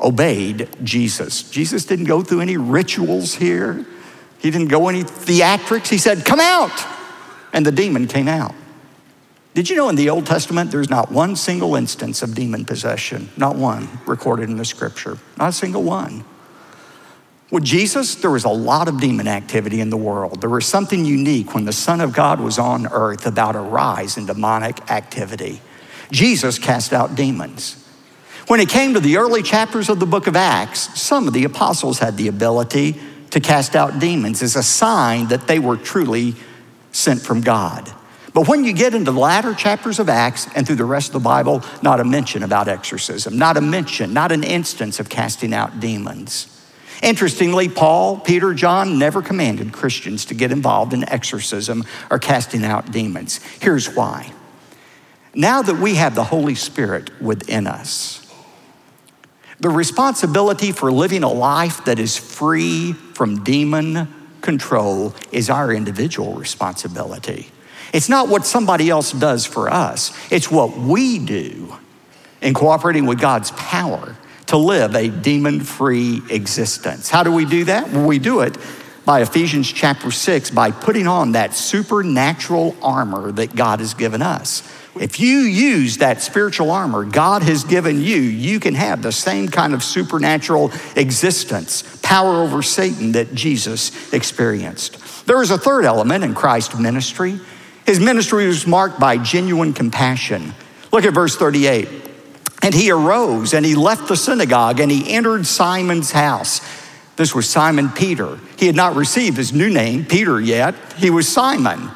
obeyed 0.00 0.68
Jesus. 0.82 1.44
Jesus 1.44 1.86
didn't 1.86 2.04
go 2.06 2.20
through 2.20 2.40
any 2.40 2.58
rituals 2.58 3.36
here, 3.36 3.86
he 4.42 4.50
didn't 4.50 4.68
go 4.68 4.88
any 4.88 5.04
theatrics. 5.04 5.88
He 5.88 5.98
said, 5.98 6.24
Come 6.24 6.40
out. 6.40 6.86
And 7.52 7.64
the 7.64 7.72
demon 7.72 8.08
came 8.08 8.26
out. 8.26 8.54
Did 9.54 9.70
you 9.70 9.76
know 9.76 9.88
in 9.88 9.96
the 9.96 10.10
Old 10.10 10.26
Testament 10.26 10.70
there's 10.70 10.90
not 10.90 11.12
one 11.12 11.36
single 11.36 11.76
instance 11.76 12.22
of 12.22 12.34
demon 12.34 12.64
possession? 12.64 13.28
Not 13.36 13.54
one 13.54 13.88
recorded 14.06 14.48
in 14.48 14.56
the 14.56 14.64
scripture. 14.64 15.18
Not 15.36 15.50
a 15.50 15.52
single 15.52 15.82
one. 15.82 16.24
With 17.52 17.62
Jesus, 17.62 18.14
there 18.16 18.30
was 18.30 18.44
a 18.44 18.48
lot 18.48 18.88
of 18.88 18.98
demon 18.98 19.28
activity 19.28 19.80
in 19.80 19.90
the 19.90 19.96
world. 19.96 20.40
There 20.40 20.50
was 20.50 20.66
something 20.66 21.04
unique 21.04 21.54
when 21.54 21.66
the 21.66 21.72
Son 21.72 22.00
of 22.00 22.14
God 22.14 22.40
was 22.40 22.58
on 22.58 22.86
earth 22.86 23.26
about 23.26 23.54
a 23.54 23.60
rise 23.60 24.16
in 24.16 24.24
demonic 24.24 24.90
activity. 24.90 25.60
Jesus 26.10 26.58
cast 26.58 26.94
out 26.94 27.14
demons. 27.14 27.76
When 28.48 28.58
it 28.58 28.70
came 28.70 28.94
to 28.94 29.00
the 29.00 29.18
early 29.18 29.42
chapters 29.42 29.88
of 29.88 30.00
the 30.00 30.06
book 30.06 30.26
of 30.26 30.34
Acts, 30.34 30.98
some 31.00 31.28
of 31.28 31.34
the 31.34 31.44
apostles 31.44 31.98
had 31.98 32.16
the 32.16 32.28
ability 32.28 32.98
to 33.32 33.40
cast 33.40 33.74
out 33.74 33.98
demons 33.98 34.42
is 34.42 34.56
a 34.56 34.62
sign 34.62 35.28
that 35.28 35.46
they 35.46 35.58
were 35.58 35.76
truly 35.76 36.34
sent 36.92 37.20
from 37.20 37.40
God. 37.40 37.90
But 38.34 38.48
when 38.48 38.64
you 38.64 38.72
get 38.72 38.94
into 38.94 39.10
the 39.10 39.18
latter 39.18 39.54
chapters 39.54 39.98
of 39.98 40.08
Acts 40.08 40.48
and 40.54 40.66
through 40.66 40.76
the 40.76 40.84
rest 40.84 41.08
of 41.08 41.22
the 41.22 41.28
Bible, 41.28 41.62
not 41.82 42.00
a 42.00 42.04
mention 42.04 42.42
about 42.42 42.68
exorcism, 42.68 43.36
not 43.36 43.56
a 43.56 43.60
mention, 43.60 44.12
not 44.14 44.32
an 44.32 44.44
instance 44.44 45.00
of 45.00 45.08
casting 45.08 45.52
out 45.52 45.80
demons. 45.80 46.48
Interestingly, 47.02 47.68
Paul, 47.68 48.20
Peter, 48.20 48.54
John 48.54 48.98
never 48.98 49.22
commanded 49.22 49.72
Christians 49.72 50.26
to 50.26 50.34
get 50.34 50.52
involved 50.52 50.92
in 50.92 51.08
exorcism 51.08 51.84
or 52.10 52.18
casting 52.18 52.64
out 52.64 52.92
demons. 52.92 53.40
Here's 53.60 53.94
why. 53.94 54.32
Now 55.34 55.62
that 55.62 55.78
we 55.78 55.94
have 55.94 56.14
the 56.14 56.24
Holy 56.24 56.54
Spirit 56.54 57.10
within 57.20 57.66
us, 57.66 58.21
the 59.62 59.70
responsibility 59.70 60.72
for 60.72 60.90
living 60.90 61.22
a 61.22 61.32
life 61.32 61.84
that 61.84 62.00
is 62.00 62.18
free 62.18 62.92
from 62.92 63.44
demon 63.44 64.12
control 64.40 65.14
is 65.30 65.48
our 65.48 65.72
individual 65.72 66.34
responsibility. 66.34 67.48
It's 67.92 68.08
not 68.08 68.28
what 68.28 68.44
somebody 68.44 68.90
else 68.90 69.12
does 69.12 69.46
for 69.46 69.70
us, 69.70 70.12
it's 70.32 70.50
what 70.50 70.76
we 70.76 71.20
do 71.20 71.76
in 72.40 72.54
cooperating 72.54 73.06
with 73.06 73.20
God's 73.20 73.52
power 73.52 74.16
to 74.46 74.56
live 74.56 74.96
a 74.96 75.08
demon 75.08 75.60
free 75.60 76.22
existence. 76.28 77.08
How 77.08 77.22
do 77.22 77.30
we 77.30 77.44
do 77.44 77.64
that? 77.66 77.88
Well, 77.92 78.04
we 78.04 78.18
do 78.18 78.40
it 78.40 78.58
by 79.04 79.22
Ephesians 79.22 79.72
chapter 79.72 80.10
6 80.10 80.50
by 80.50 80.72
putting 80.72 81.06
on 81.06 81.32
that 81.32 81.54
supernatural 81.54 82.74
armor 82.82 83.30
that 83.30 83.54
God 83.54 83.78
has 83.78 83.94
given 83.94 84.22
us. 84.22 84.68
If 85.00 85.20
you 85.20 85.38
use 85.38 85.98
that 85.98 86.20
spiritual 86.20 86.70
armor 86.70 87.04
God 87.04 87.42
has 87.42 87.64
given 87.64 88.02
you, 88.02 88.16
you 88.16 88.60
can 88.60 88.74
have 88.74 89.00
the 89.00 89.12
same 89.12 89.48
kind 89.48 89.72
of 89.72 89.82
supernatural 89.82 90.70
existence, 90.96 91.98
power 92.02 92.42
over 92.42 92.62
Satan 92.62 93.12
that 93.12 93.34
Jesus 93.34 94.12
experienced. 94.12 95.26
There 95.26 95.40
is 95.40 95.50
a 95.50 95.56
third 95.56 95.84
element 95.84 96.24
in 96.24 96.34
Christ's 96.34 96.78
ministry, 96.78 97.40
his 97.86 97.98
ministry 97.98 98.46
was 98.46 98.66
marked 98.66 99.00
by 99.00 99.18
genuine 99.18 99.72
compassion. 99.72 100.54
Look 100.92 101.04
at 101.04 101.14
verse 101.14 101.36
38. 101.36 101.88
And 102.62 102.74
he 102.74 102.92
arose 102.92 103.54
and 103.54 103.66
he 103.66 103.74
left 103.74 104.08
the 104.08 104.16
synagogue 104.16 104.78
and 104.78 104.90
he 104.90 105.12
entered 105.12 105.46
Simon's 105.46 106.12
house. 106.12 106.60
This 107.16 107.34
was 107.34 107.48
Simon 107.48 107.88
Peter. 107.88 108.38
He 108.56 108.66
had 108.66 108.76
not 108.76 108.94
received 108.94 109.36
his 109.36 109.52
new 109.52 109.68
name, 109.68 110.04
Peter, 110.04 110.40
yet. 110.40 110.74
He 110.96 111.10
was 111.10 111.28
Simon. 111.28 111.90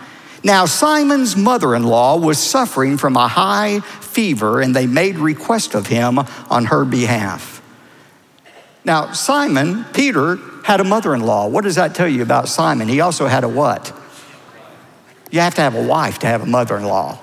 Now, 0.45 0.66
Simon's 0.66 1.37
mother 1.37 1.75
in 1.75 1.83
law 1.83 2.16
was 2.16 2.38
suffering 2.38 2.97
from 2.99 3.16
a 3.16 3.28
high 3.28 3.81
fever, 3.81 4.61
and 4.61 4.75
they 4.75 4.87
made 4.87 5.19
request 5.19 5.75
of 5.75 5.87
him 5.87 6.19
on 6.50 6.66
her 6.66 6.85
behalf. 6.85 7.62
Now, 8.85 9.12
Simon, 9.12 9.85
Peter, 9.93 10.38
had 10.64 10.81
a 10.81 10.85
mother 10.85 11.14
in 11.14 11.23
law. 11.23 11.49
What 11.49 11.64
does 11.64 11.75
that 11.75 11.95
tell 11.95 12.09
you 12.09 12.23
about 12.23 12.49
Simon? 12.49 12.88
He 12.88 13.00
also 13.00 13.26
had 13.26 13.45
a 13.45 13.49
what? 13.49 13.93
You 15.31 15.40
have 15.40 15.55
to 15.57 15.61
have 15.61 15.75
a 15.75 15.83
wife 15.83 16.21
to 16.21 16.26
have 16.26 16.43
a 16.43 16.47
mother 16.47 16.76
in 16.76 16.85
law. 16.85 17.19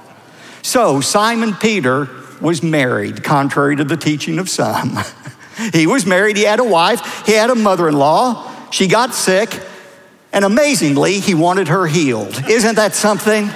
So 0.62 1.02
Simon 1.02 1.54
Peter 1.54 2.10
was 2.42 2.62
married, 2.62 3.24
contrary 3.24 3.76
to 3.78 3.84
the 3.84 3.98
teaching 3.98 4.40
of 4.40 4.50
some. 4.50 4.98
he 5.74 5.88
was 5.88 6.06
married, 6.06 6.36
he 6.36 6.44
had 6.44 6.60
a 6.60 6.64
wife, 6.64 7.26
he 7.26 7.34
had 7.34 7.50
a 7.50 7.56
mother 7.56 7.88
in 7.88 7.96
law. 7.96 8.52
She 8.72 8.88
got 8.88 9.14
sick, 9.14 9.62
and 10.34 10.44
amazingly, 10.44 11.20
he 11.20 11.36
wanted 11.36 11.70
her 11.70 11.86
healed. 11.86 12.44
Isn't 12.50 12.76
that 12.76 12.96
something? 12.96 13.50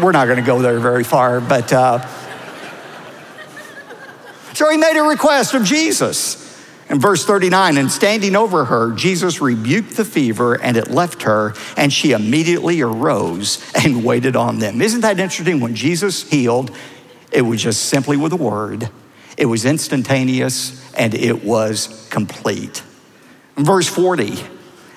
We're 0.00 0.12
not 0.12 0.26
going 0.26 0.38
to 0.38 0.46
go 0.46 0.62
there 0.62 0.78
very 0.78 1.04
far, 1.04 1.40
but. 1.40 1.72
Uh, 1.72 2.06
so 4.54 4.70
he 4.70 4.78
made 4.78 4.96
a 4.98 5.02
request 5.02 5.52
of 5.52 5.64
Jesus. 5.64 6.44
In 6.88 7.00
verse 7.00 7.26
39, 7.26 7.76
and 7.76 7.90
standing 7.90 8.36
over 8.36 8.66
her, 8.66 8.92
Jesus 8.92 9.40
rebuked 9.40 9.96
the 9.96 10.04
fever 10.04 10.54
and 10.54 10.76
it 10.76 10.88
left 10.88 11.24
her, 11.24 11.52
and 11.76 11.92
she 11.92 12.12
immediately 12.12 12.80
arose 12.80 13.60
and 13.74 14.04
waited 14.04 14.36
on 14.36 14.60
them. 14.60 14.80
Isn't 14.80 15.00
that 15.00 15.18
interesting? 15.18 15.60
When 15.60 15.74
Jesus 15.74 16.30
healed, 16.30 16.70
it 17.32 17.42
was 17.42 17.60
just 17.60 17.86
simply 17.86 18.16
with 18.16 18.32
a 18.32 18.36
word, 18.36 18.88
it 19.36 19.46
was 19.46 19.64
instantaneous, 19.64 20.94
and 20.94 21.14
it 21.14 21.44
was 21.44 22.08
complete. 22.10 22.82
In 23.58 23.64
verse 23.64 23.88
40, 23.88 24.36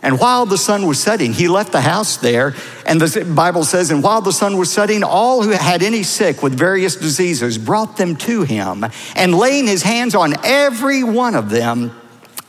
and 0.02 0.20
while 0.20 0.46
the 0.46 0.58
sun 0.58 0.88
was 0.88 1.02
setting, 1.02 1.34
he 1.34 1.48
left 1.48 1.72
the 1.72 1.82
house 1.82 2.18
there. 2.18 2.56
And 2.86 3.02
the 3.02 3.26
Bible 3.26 3.66
says, 3.66 3.92
and 3.92 4.02
while 4.02 4.22
the 4.22 4.32
sun 4.32 4.58
was 4.58 4.72
setting, 4.72 5.04
all 5.04 5.44
who 5.44 5.52
had 5.52 5.84
any 5.84 6.04
sick 6.04 6.42
with 6.42 6.58
various 6.58 6.96
diseases 6.96 7.58
brought 7.58 7.98
them 7.98 8.16
to 8.18 8.44
him. 8.44 8.86
And 9.16 9.36
laying 9.36 9.68
his 9.68 9.84
hands 9.84 10.16
on 10.16 10.34
every 10.46 11.04
one 11.04 11.36
of 11.36 11.50
them, 11.50 11.92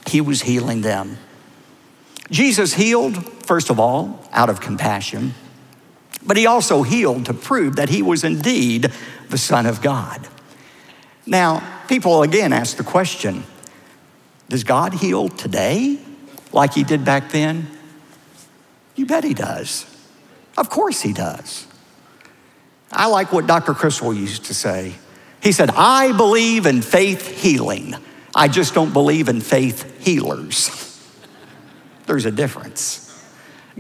he 0.07 0.21
was 0.21 0.43
healing 0.43 0.83
them. 0.83 1.19
Jesus 2.31 2.75
healed, 2.75 3.17
first 3.45 3.71
of 3.71 3.81
all, 3.81 4.29
out 4.31 4.49
of 4.49 4.61
compassion, 4.61 5.35
but 6.25 6.37
he 6.37 6.47
also 6.47 6.85
healed 6.85 7.27
to 7.27 7.35
prove 7.35 7.77
that 7.77 7.89
he 7.89 8.03
was 8.03 8.23
indeed 8.23 8.93
the 9.29 9.39
Son 9.39 9.67
of 9.67 9.83
God. 9.83 10.29
Now, 11.27 11.63
people 11.89 12.23
again 12.23 12.53
ask 12.53 12.77
the 12.77 12.85
question 12.85 13.43
Does 14.49 14.63
God 14.63 14.95
heal 14.95 15.29
today? 15.29 15.99
Like 16.53 16.75
he 16.75 16.85
did 16.85 17.05
back 17.05 17.31
then? 17.31 17.69
You 18.97 19.07
bet 19.07 19.25
he 19.25 19.35
does. 19.35 19.87
Of 20.57 20.69
course 20.69 21.01
he 21.01 21.13
does. 21.13 21.67
I 22.93 23.07
like 23.07 23.33
what 23.33 23.47
Dr. 23.47 23.73
Criswell 23.73 24.15
used 24.15 24.47
to 24.47 24.55
say. 24.55 24.95
He 25.43 25.53
said, 25.53 25.71
I 25.71 26.13
believe 26.13 26.67
in 26.67 26.83
faith 26.83 27.27
healing. 27.27 27.95
I 28.35 28.49
just 28.49 28.75
don't 28.75 28.93
believe 28.93 29.29
in 29.29 29.41
faith 29.41 30.05
healers. 30.05 30.71
there's 32.07 32.27
a 32.27 32.31
difference. 32.31 33.07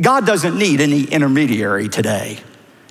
God 0.00 0.26
doesn't 0.26 0.56
need 0.56 0.80
any 0.80 1.04
intermediary 1.04 1.88
today. 1.88 2.40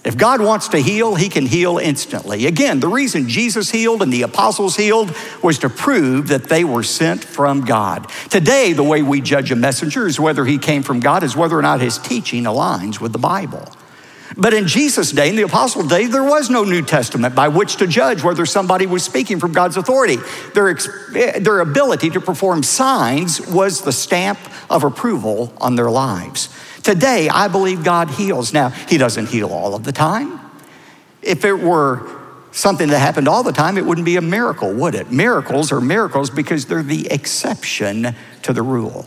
If 0.04 0.18
God 0.18 0.42
wants 0.42 0.70
to 0.70 0.78
heal, 0.78 1.16
he 1.16 1.28
can 1.28 1.46
heal 1.46 1.78
instantly. 1.78 2.46
Again, 2.46 2.80
the 2.80 2.88
reason 2.88 3.28
Jesus 3.28 3.70
healed 3.70 4.02
and 4.02 4.14
the 4.14 4.22
apostles 4.22 4.78
healed 4.78 5.14
was 5.44 5.60
to 5.60 5.70
prove 5.70 6.30
that 6.30 6.46
they 6.46 6.64
were 6.64 6.84
sent 6.84 7.24
from 7.24 7.62
God. 7.62 8.10
Today, 8.30 8.72
the 8.72 8.84
way 8.84 9.02
we 9.02 9.20
judge 9.20 9.52
a 9.52 9.56
messenger 9.56 10.08
is 10.08 10.20
whether 10.20 10.46
he 10.46 10.58
came 10.58 10.84
from 10.84 11.02
God, 11.02 11.24
is 11.24 11.36
whether 11.36 11.58
or 11.58 11.62
not 11.62 11.82
his 11.82 11.98
teaching 11.98 12.46
aligns 12.46 13.02
with 13.02 13.12
the 13.12 13.20
Bible. 13.20 13.68
But 14.38 14.54
in 14.54 14.68
Jesus' 14.68 15.12
day, 15.12 15.30
in 15.30 15.36
the 15.36 15.42
apostles' 15.44 15.88
day, 15.88 16.06
there 16.06 16.24
was 16.24 16.50
no 16.50 16.64
New 16.64 16.84
Testament 16.84 17.36
by 17.36 17.48
which 17.48 17.78
to 17.78 17.88
judge 17.88 18.24
whether 18.24 18.46
somebody 18.46 18.86
was 18.86 19.04
speaking 19.04 19.40
from 19.40 19.54
God's 19.54 19.78
authority. 19.78 20.18
Their, 20.54 20.70
eh, 20.70 21.40
their 21.40 21.60
ability 21.60 22.12
to 22.12 22.22
perform 22.22 22.64
signs 22.64 23.42
was 23.42 23.82
the 23.82 23.92
stamp 23.92 24.40
of 24.70 24.84
approval 24.84 25.54
on 25.58 25.76
their 25.76 25.90
lives. 25.90 26.50
Today, 26.84 27.28
I 27.30 27.48
believe 27.48 27.84
God 27.84 28.12
heals. 28.12 28.54
Now, 28.54 28.70
He 28.70 28.98
doesn't 28.98 29.30
heal 29.30 29.50
all 29.50 29.76
of 29.76 29.84
the 29.84 29.92
time. 29.92 30.40
If 31.22 31.44
it 31.44 31.60
were 31.60 32.08
something 32.52 32.90
that 32.90 33.00
happened 33.00 33.28
all 33.28 33.44
the 33.44 33.52
time, 33.52 33.78
it 33.78 33.86
wouldn't 33.86 34.06
be 34.06 34.16
a 34.16 34.22
miracle, 34.22 34.74
would 34.74 34.96
it? 34.96 35.12
Miracles 35.12 35.72
are 35.72 35.82
miracles 35.82 36.30
because 36.30 36.66
they're 36.66 36.84
the 36.84 37.08
exception 37.12 38.16
to 38.44 38.54
the 38.54 38.62
rule. 38.62 39.06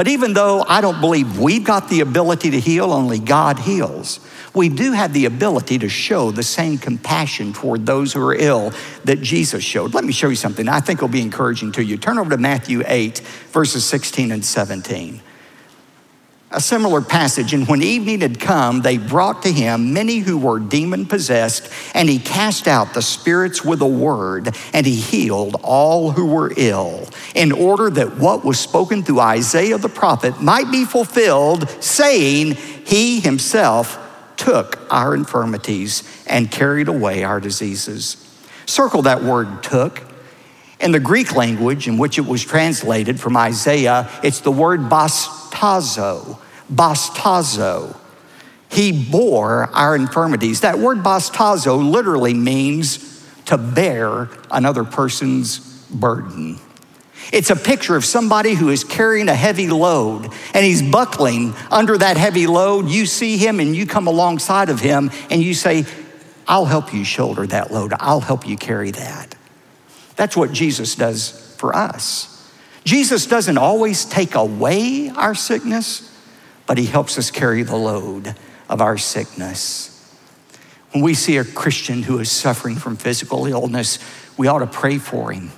But 0.00 0.08
even 0.08 0.32
though 0.32 0.64
I 0.66 0.80
don't 0.80 0.98
believe 0.98 1.38
we've 1.38 1.62
got 1.62 1.90
the 1.90 2.00
ability 2.00 2.52
to 2.52 2.58
heal, 2.58 2.90
only 2.90 3.18
God 3.18 3.58
heals, 3.58 4.18
we 4.54 4.70
do 4.70 4.92
have 4.92 5.12
the 5.12 5.26
ability 5.26 5.78
to 5.80 5.90
show 5.90 6.30
the 6.30 6.42
same 6.42 6.78
compassion 6.78 7.52
toward 7.52 7.84
those 7.84 8.14
who 8.14 8.26
are 8.26 8.34
ill 8.34 8.72
that 9.04 9.20
Jesus 9.20 9.62
showed. 9.62 9.92
Let 9.92 10.04
me 10.04 10.12
show 10.14 10.30
you 10.30 10.36
something 10.36 10.70
I 10.70 10.80
think 10.80 11.02
will 11.02 11.08
be 11.08 11.20
encouraging 11.20 11.72
to 11.72 11.84
you. 11.84 11.98
Turn 11.98 12.18
over 12.18 12.30
to 12.30 12.38
Matthew 12.38 12.82
8, 12.86 13.18
verses 13.52 13.84
16 13.84 14.32
and 14.32 14.42
17 14.42 15.20
a 16.52 16.60
similar 16.60 17.00
passage. 17.00 17.54
And 17.54 17.68
when 17.68 17.82
evening 17.82 18.20
had 18.20 18.40
come, 18.40 18.82
they 18.82 18.98
brought 18.98 19.42
to 19.42 19.52
him 19.52 19.92
many 19.92 20.18
who 20.18 20.36
were 20.36 20.58
demon 20.58 21.06
possessed, 21.06 21.70
and 21.94 22.08
he 22.08 22.18
cast 22.18 22.66
out 22.66 22.92
the 22.92 23.02
spirits 23.02 23.64
with 23.64 23.80
a 23.82 23.86
word, 23.86 24.56
and 24.72 24.84
he 24.84 24.96
healed 24.96 25.56
all 25.62 26.10
who 26.10 26.26
were 26.26 26.52
ill, 26.56 27.08
in 27.34 27.52
order 27.52 27.88
that 27.90 28.18
what 28.18 28.44
was 28.44 28.58
spoken 28.58 29.02
through 29.02 29.20
Isaiah 29.20 29.78
the 29.78 29.88
prophet 29.88 30.40
might 30.40 30.70
be 30.72 30.84
fulfilled, 30.84 31.70
saying, 31.82 32.56
He 32.84 33.20
himself 33.20 33.98
took 34.36 34.80
our 34.90 35.14
infirmities 35.14 36.02
and 36.26 36.50
carried 36.50 36.88
away 36.88 37.22
our 37.22 37.40
diseases. 37.40 38.16
Circle 38.66 39.02
that 39.02 39.22
word 39.22 39.62
took. 39.62 40.02
In 40.80 40.92
the 40.92 41.00
Greek 41.00 41.36
language 41.36 41.86
in 41.86 41.98
which 41.98 42.16
it 42.16 42.24
was 42.24 42.42
translated 42.42 43.20
from 43.20 43.36
Isaiah, 43.36 44.08
it's 44.22 44.40
the 44.40 44.50
word 44.50 44.88
bastazo. 45.50 46.38
Bastazo. 46.72 47.96
He 48.70 48.92
bore 49.10 49.68
our 49.74 49.96
infirmities. 49.96 50.60
That 50.60 50.78
word 50.78 50.98
bastazo 50.98 51.90
literally 51.90 52.34
means 52.34 53.06
to 53.46 53.58
bear 53.58 54.28
another 54.50 54.84
person's 54.84 55.58
burden. 55.90 56.58
It's 57.32 57.50
a 57.50 57.56
picture 57.56 57.96
of 57.96 58.04
somebody 58.04 58.54
who 58.54 58.70
is 58.70 58.82
carrying 58.82 59.28
a 59.28 59.34
heavy 59.34 59.68
load 59.68 60.32
and 60.54 60.64
he's 60.64 60.82
buckling 60.82 61.54
under 61.70 61.98
that 61.98 62.16
heavy 62.16 62.46
load. 62.46 62.88
You 62.88 63.06
see 63.06 63.36
him 63.36 63.60
and 63.60 63.74
you 63.74 63.86
come 63.86 64.06
alongside 64.06 64.68
of 64.68 64.80
him 64.80 65.10
and 65.30 65.42
you 65.42 65.54
say, 65.54 65.84
I'll 66.48 66.64
help 66.64 66.92
you 66.92 67.04
shoulder 67.04 67.46
that 67.48 67.72
load. 67.72 67.92
I'll 67.98 68.20
help 68.20 68.46
you 68.46 68.56
carry 68.56 68.90
that. 68.92 69.34
That's 70.16 70.36
what 70.36 70.52
Jesus 70.52 70.96
does 70.96 71.54
for 71.58 71.74
us. 71.74 72.29
Jesus 72.84 73.26
doesn't 73.26 73.58
always 73.58 74.04
take 74.04 74.34
away 74.34 75.10
our 75.10 75.34
sickness, 75.34 76.10
but 76.66 76.78
he 76.78 76.86
helps 76.86 77.18
us 77.18 77.30
carry 77.30 77.62
the 77.62 77.76
load 77.76 78.34
of 78.68 78.80
our 78.80 78.96
sickness. 78.96 79.86
When 80.92 81.04
we 81.04 81.14
see 81.14 81.36
a 81.36 81.44
Christian 81.44 82.02
who 82.02 82.18
is 82.18 82.30
suffering 82.30 82.76
from 82.76 82.96
physical 82.96 83.46
illness, 83.46 83.98
we 84.36 84.48
ought 84.48 84.60
to 84.60 84.66
pray 84.66 84.98
for 84.98 85.30
him, 85.30 85.52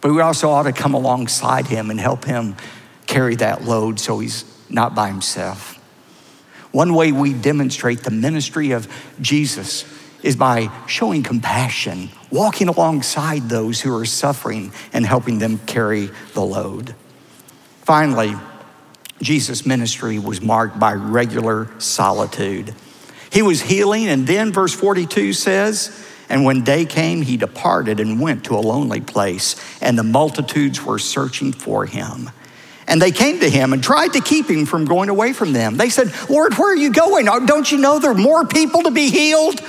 but 0.00 0.12
we 0.12 0.20
also 0.20 0.50
ought 0.50 0.64
to 0.64 0.72
come 0.72 0.94
alongside 0.94 1.66
him 1.66 1.90
and 1.90 1.98
help 1.98 2.24
him 2.24 2.56
carry 3.06 3.36
that 3.36 3.64
load 3.64 3.98
so 3.98 4.18
he's 4.18 4.44
not 4.68 4.94
by 4.94 5.08
himself. 5.08 5.72
One 6.72 6.94
way 6.94 7.10
we 7.10 7.32
demonstrate 7.32 8.00
the 8.02 8.10
ministry 8.10 8.72
of 8.72 8.86
Jesus 9.20 9.84
is 10.22 10.36
by 10.36 10.70
showing 10.86 11.22
compassion, 11.22 12.10
walking 12.30 12.68
alongside 12.68 13.48
those 13.48 13.80
who 13.80 13.96
are 13.96 14.04
suffering 14.04 14.72
and 14.92 15.06
helping 15.06 15.38
them 15.38 15.58
carry 15.66 16.10
the 16.34 16.42
load. 16.42 16.94
Finally, 17.82 18.34
Jesus' 19.22 19.64
ministry 19.64 20.18
was 20.18 20.40
marked 20.40 20.78
by 20.78 20.92
regular 20.92 21.68
solitude. 21.78 22.74
He 23.30 23.42
was 23.42 23.62
healing, 23.62 24.08
and 24.08 24.26
then 24.26 24.52
verse 24.52 24.74
42 24.74 25.32
says, 25.32 26.06
And 26.28 26.44
when 26.44 26.64
day 26.64 26.84
came, 26.84 27.22
he 27.22 27.36
departed 27.36 28.00
and 28.00 28.20
went 28.20 28.44
to 28.44 28.54
a 28.54 28.60
lonely 28.60 29.00
place, 29.00 29.56
and 29.80 29.98
the 29.98 30.02
multitudes 30.02 30.84
were 30.84 30.98
searching 30.98 31.52
for 31.52 31.86
him. 31.86 32.30
And 32.88 33.02
they 33.02 33.10
came 33.10 33.40
to 33.40 33.50
him 33.50 33.72
and 33.72 33.82
tried 33.82 34.12
to 34.12 34.20
keep 34.20 34.48
him 34.48 34.64
from 34.64 34.84
going 34.84 35.08
away 35.08 35.32
from 35.32 35.52
them. 35.52 35.76
They 35.76 35.90
said, 35.90 36.12
Lord, 36.30 36.54
where 36.54 36.72
are 36.72 36.76
you 36.76 36.92
going? 36.92 37.24
Don't 37.24 37.70
you 37.70 37.78
know 37.78 37.98
there 37.98 38.12
are 38.12 38.14
more 38.14 38.46
people 38.46 38.84
to 38.84 38.90
be 38.90 39.10
healed? 39.10 39.60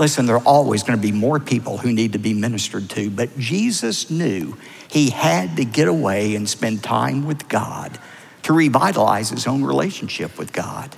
Listen, 0.00 0.24
there 0.24 0.36
are 0.36 0.44
always 0.46 0.82
going 0.82 0.98
to 0.98 1.02
be 1.02 1.12
more 1.12 1.38
people 1.38 1.76
who 1.76 1.92
need 1.92 2.14
to 2.14 2.18
be 2.18 2.32
ministered 2.32 2.88
to, 2.88 3.10
but 3.10 3.38
Jesus 3.38 4.08
knew 4.08 4.56
he 4.88 5.10
had 5.10 5.58
to 5.58 5.64
get 5.66 5.88
away 5.88 6.34
and 6.34 6.48
spend 6.48 6.82
time 6.82 7.26
with 7.26 7.50
God 7.50 7.98
to 8.44 8.54
revitalize 8.54 9.28
his 9.28 9.46
own 9.46 9.62
relationship 9.62 10.38
with 10.38 10.54
God. 10.54 10.96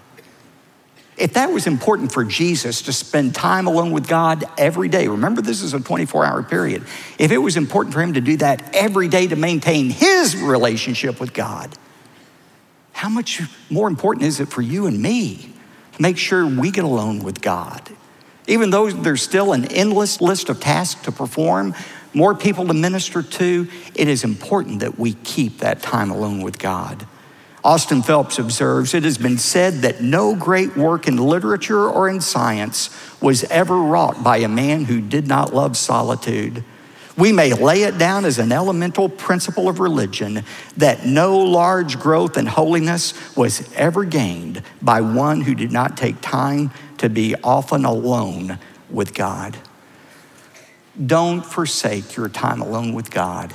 If 1.16 1.32
that 1.32 1.50
was 1.50 1.66
important 1.66 2.12
for 2.12 2.22
Jesus 2.22 2.82
to 2.82 2.92
spend 2.92 3.34
time 3.34 3.66
alone 3.66 3.90
with 3.90 4.06
God 4.06 4.44
every 4.56 4.88
day, 4.88 5.08
remember 5.08 5.42
this 5.42 5.62
is 5.62 5.74
a 5.74 5.80
24 5.80 6.24
hour 6.24 6.44
period. 6.44 6.84
If 7.18 7.32
it 7.32 7.38
was 7.38 7.56
important 7.56 7.94
for 7.94 8.02
him 8.02 8.12
to 8.12 8.20
do 8.20 8.36
that 8.36 8.72
every 8.72 9.08
day 9.08 9.26
to 9.26 9.34
maintain 9.34 9.90
his 9.90 10.36
relationship 10.36 11.18
with 11.18 11.34
God, 11.34 11.76
how 12.92 13.08
much 13.08 13.42
more 13.68 13.88
important 13.88 14.26
is 14.26 14.38
it 14.38 14.46
for 14.46 14.62
you 14.62 14.86
and 14.86 15.02
me 15.02 15.52
to 15.90 16.00
make 16.00 16.18
sure 16.18 16.46
we 16.46 16.70
get 16.70 16.84
alone 16.84 17.24
with 17.24 17.42
God? 17.42 17.96
Even 18.46 18.70
though 18.70 18.90
there's 18.90 19.22
still 19.22 19.52
an 19.52 19.66
endless 19.66 20.20
list 20.20 20.48
of 20.48 20.60
tasks 20.60 21.02
to 21.04 21.12
perform, 21.12 21.74
more 22.14 22.34
people 22.34 22.66
to 22.66 22.74
minister 22.74 23.22
to, 23.22 23.68
it 23.94 24.08
is 24.08 24.24
important 24.24 24.80
that 24.80 24.98
we 24.98 25.14
keep 25.14 25.58
that 25.58 25.80
time 25.80 26.10
alone 26.10 26.42
with 26.42 26.58
God. 26.58 27.06
Austin 27.64 28.02
Phelps 28.02 28.40
observes 28.40 28.92
it 28.92 29.04
has 29.04 29.18
been 29.18 29.38
said 29.38 29.82
that 29.82 30.00
no 30.00 30.34
great 30.34 30.76
work 30.76 31.06
in 31.06 31.16
literature 31.16 31.88
or 31.88 32.08
in 32.08 32.20
science 32.20 32.90
was 33.20 33.44
ever 33.44 33.76
wrought 33.76 34.24
by 34.24 34.38
a 34.38 34.48
man 34.48 34.84
who 34.84 35.00
did 35.00 35.28
not 35.28 35.54
love 35.54 35.76
solitude. 35.76 36.64
We 37.16 37.30
may 37.30 37.52
lay 37.52 37.82
it 37.82 37.98
down 37.98 38.24
as 38.24 38.38
an 38.38 38.52
elemental 38.52 39.08
principle 39.08 39.68
of 39.68 39.80
religion 39.80 40.44
that 40.78 41.04
no 41.04 41.38
large 41.38 41.98
growth 41.98 42.38
in 42.38 42.46
holiness 42.46 43.12
was 43.36 43.70
ever 43.74 44.04
gained 44.04 44.62
by 44.80 45.02
one 45.02 45.42
who 45.42 45.54
did 45.54 45.72
not 45.72 45.96
take 45.96 46.20
time 46.22 46.70
to 46.98 47.10
be 47.10 47.34
often 47.44 47.84
alone 47.84 48.58
with 48.88 49.12
God. 49.12 49.58
Don't 51.04 51.44
forsake 51.44 52.16
your 52.16 52.28
time 52.28 52.62
alone 52.62 52.94
with 52.94 53.10
God. 53.10 53.54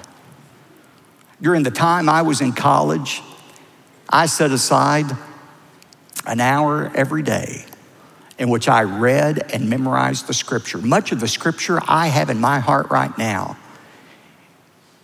During 1.41 1.63
the 1.63 1.71
time 1.71 2.09
I 2.09 2.23
was 2.23 2.41
in 2.41 2.53
college, 2.53 3.21
I 4.09 4.27
set 4.27 4.51
aside 4.51 5.05
an 6.25 6.39
hour 6.39 6.91
every 6.95 7.23
day 7.23 7.65
in 8.37 8.49
which 8.49 8.67
I 8.67 8.83
read 8.83 9.51
and 9.51 9.69
memorized 9.69 10.27
the 10.27 10.33
scripture. 10.33 10.77
Much 10.77 11.11
of 11.11 11.19
the 11.19 11.27
scripture 11.27 11.79
I 11.87 12.07
have 12.07 12.29
in 12.29 12.39
my 12.39 12.59
heart 12.59 12.89
right 12.89 13.15
now 13.17 13.57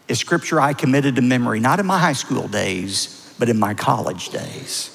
is 0.07 0.19
scripture 0.19 0.59
I 0.59 0.73
committed 0.73 1.15
to 1.15 1.21
memory, 1.21 1.59
not 1.59 1.79
in 1.79 1.85
my 1.85 1.97
high 1.97 2.13
school 2.13 2.47
days, 2.47 3.33
but 3.39 3.49
in 3.49 3.57
my 3.57 3.73
college 3.73 4.29
days. 4.29 4.89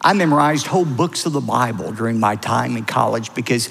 I 0.00 0.12
memorized 0.12 0.66
whole 0.66 0.84
books 0.84 1.26
of 1.26 1.32
the 1.32 1.40
Bible 1.40 1.92
during 1.92 2.20
my 2.20 2.36
time 2.36 2.76
in 2.76 2.84
college 2.84 3.34
because 3.34 3.68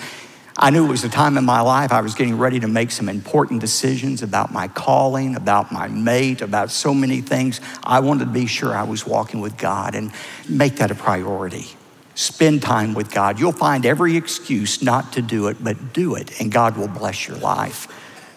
I 0.58 0.70
knew 0.70 0.86
it 0.86 0.90
was 0.90 1.04
a 1.04 1.10
time 1.10 1.38
in 1.38 1.44
my 1.44 1.62
life 1.62 1.92
I 1.92 2.02
was 2.02 2.16
getting 2.16 2.38
ready 2.38 2.60
to 2.62 2.68
make 2.68 2.92
some 2.92 3.10
important 3.10 3.60
decisions 3.60 4.22
about 4.22 4.54
my 4.54 4.68
calling, 4.68 5.36
about 5.36 5.72
my 5.72 5.88
mate, 5.88 6.42
about 6.42 6.72
so 6.72 6.94
many 6.94 7.22
things. 7.22 7.60
I 7.84 8.00
wanted 8.00 8.26
to 8.26 8.32
be 8.32 8.46
sure 8.46 8.74
I 8.74 8.84
was 8.84 9.06
walking 9.06 9.42
with 9.42 9.58
God 9.58 9.96
and 9.96 10.12
make 10.48 10.78
that 10.78 10.92
a 10.92 10.96
priority. 10.96 11.68
Spend 12.16 12.62
time 12.62 12.94
with 12.94 13.12
God. 13.12 13.40
You'll 13.40 13.52
find 13.52 13.86
every 13.86 14.16
excuse 14.16 14.82
not 14.82 15.14
to 15.14 15.22
do 15.22 15.48
it, 15.48 15.62
but 15.62 15.94
do 15.94 16.16
it, 16.16 16.40
and 16.40 16.52
God 16.52 16.78
will 16.78 16.88
bless 16.88 17.28
your 17.28 17.38
life. 17.38 17.88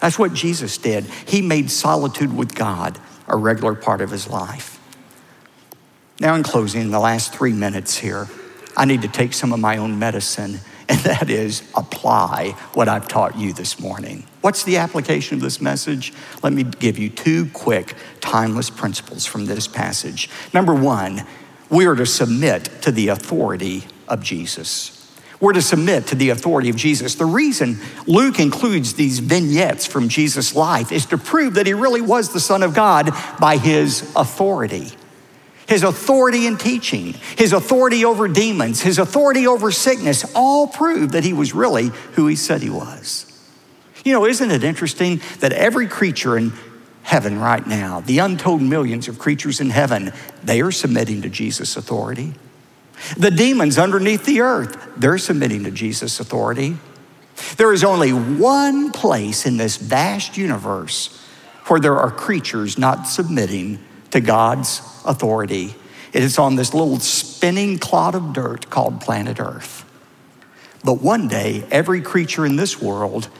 That's 0.00 0.18
what 0.18 0.34
Jesus 0.34 0.78
did. 0.78 1.04
He 1.04 1.42
made 1.42 1.70
solitude 1.70 2.36
with 2.36 2.54
God 2.54 2.98
a 3.28 3.36
regular 3.36 3.74
part 3.74 4.00
of 4.00 4.10
his 4.10 4.28
life. 4.28 4.80
Now, 6.20 6.34
in 6.34 6.42
closing, 6.42 6.82
in 6.82 6.90
the 6.90 6.98
last 6.98 7.32
three 7.32 7.52
minutes 7.52 7.96
here, 7.96 8.28
I 8.76 8.84
need 8.84 9.02
to 9.02 9.08
take 9.08 9.32
some 9.32 9.52
of 9.52 9.60
my 9.60 9.76
own 9.76 9.98
medicine, 9.98 10.58
and 10.88 10.98
that 11.00 11.30
is 11.30 11.62
apply 11.76 12.56
what 12.74 12.88
I've 12.88 13.06
taught 13.06 13.36
you 13.36 13.52
this 13.52 13.78
morning. 13.78 14.24
What's 14.40 14.64
the 14.64 14.78
application 14.78 15.36
of 15.36 15.42
this 15.42 15.60
message? 15.60 16.12
Let 16.42 16.52
me 16.52 16.64
give 16.64 16.98
you 16.98 17.10
two 17.10 17.46
quick, 17.50 17.94
timeless 18.20 18.70
principles 18.70 19.26
from 19.26 19.46
this 19.46 19.68
passage. 19.68 20.30
Number 20.54 20.74
one, 20.74 21.26
we 21.70 21.86
are 21.86 21.94
to 21.94 22.06
submit 22.06 22.82
to 22.82 22.90
the 22.90 23.08
authority 23.08 23.84
of 24.06 24.22
Jesus. 24.22 24.94
We're 25.40 25.52
to 25.52 25.62
submit 25.62 26.08
to 26.08 26.16
the 26.16 26.30
authority 26.30 26.68
of 26.68 26.76
Jesus. 26.76 27.14
The 27.14 27.24
reason 27.24 27.78
Luke 28.06 28.40
includes 28.40 28.94
these 28.94 29.20
vignettes 29.20 29.86
from 29.86 30.08
Jesus' 30.08 30.54
life 30.54 30.90
is 30.90 31.06
to 31.06 31.18
prove 31.18 31.54
that 31.54 31.66
he 31.66 31.74
really 31.74 32.00
was 32.00 32.32
the 32.32 32.40
Son 32.40 32.62
of 32.62 32.74
God 32.74 33.10
by 33.38 33.56
his 33.56 34.12
authority. 34.16 34.88
His 35.68 35.82
authority 35.84 36.46
in 36.46 36.56
teaching, 36.56 37.14
his 37.36 37.52
authority 37.52 38.04
over 38.04 38.26
demons, 38.26 38.80
his 38.80 38.98
authority 38.98 39.46
over 39.46 39.70
sickness 39.70 40.24
all 40.34 40.66
prove 40.66 41.12
that 41.12 41.24
he 41.24 41.34
was 41.34 41.52
really 41.52 41.90
who 42.14 42.26
he 42.26 42.36
said 42.36 42.62
he 42.62 42.70
was. 42.70 43.26
You 44.04 44.14
know, 44.14 44.24
isn't 44.24 44.50
it 44.50 44.64
interesting 44.64 45.20
that 45.40 45.52
every 45.52 45.86
creature 45.86 46.38
in 46.38 46.52
heaven 47.08 47.40
right 47.40 47.66
now, 47.66 48.00
the 48.00 48.18
untold 48.18 48.60
millions 48.60 49.08
of 49.08 49.18
creatures 49.18 49.60
in 49.60 49.70
heaven, 49.70 50.12
they 50.44 50.60
are 50.60 50.70
submitting 50.70 51.22
to 51.22 51.28
Jesus' 51.30 51.74
authority? 51.74 52.34
The 53.16 53.30
demons 53.30 53.78
underneath 53.78 54.26
the 54.26 54.42
earth, 54.42 54.76
they're 54.94 55.16
submitting 55.16 55.64
to 55.64 55.70
Jesus' 55.70 56.20
authority. 56.20 56.76
There 57.56 57.72
is 57.72 57.82
only 57.82 58.10
one 58.10 58.92
place 58.92 59.46
in 59.46 59.56
this 59.56 59.78
vast 59.78 60.36
universe 60.36 61.18
where 61.68 61.80
there 61.80 61.96
are 61.96 62.10
creatures 62.10 62.76
not 62.76 63.04
submitting 63.04 63.78
to 64.10 64.20
God's 64.20 64.82
authority. 65.06 65.74
It 66.12 66.22
is 66.22 66.38
on 66.38 66.56
this 66.56 66.74
little 66.74 67.00
spinning 67.00 67.78
clod 67.78 68.16
of 68.16 68.34
dirt 68.34 68.68
called 68.68 69.00
planet 69.00 69.40
Earth. 69.40 69.86
But 70.84 71.00
one 71.00 71.26
day, 71.26 71.64
every 71.70 72.02
creature 72.02 72.44
in 72.44 72.56
this 72.56 72.82
world 72.82 73.30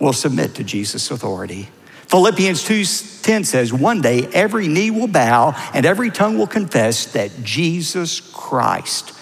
will 0.00 0.12
submit 0.12 0.56
to 0.56 0.64
Jesus' 0.64 1.08
authority. 1.12 1.68
Philippians 2.08 2.62
2:10 2.62 3.44
says, 3.44 3.72
"One 3.72 4.00
day 4.00 4.28
every 4.32 4.68
knee 4.68 4.90
will 4.90 5.08
bow 5.08 5.54
and 5.74 5.84
every 5.84 6.10
tongue 6.10 6.38
will 6.38 6.46
confess 6.46 7.04
that 7.06 7.44
Jesus 7.44 8.20
Christ 8.20 9.12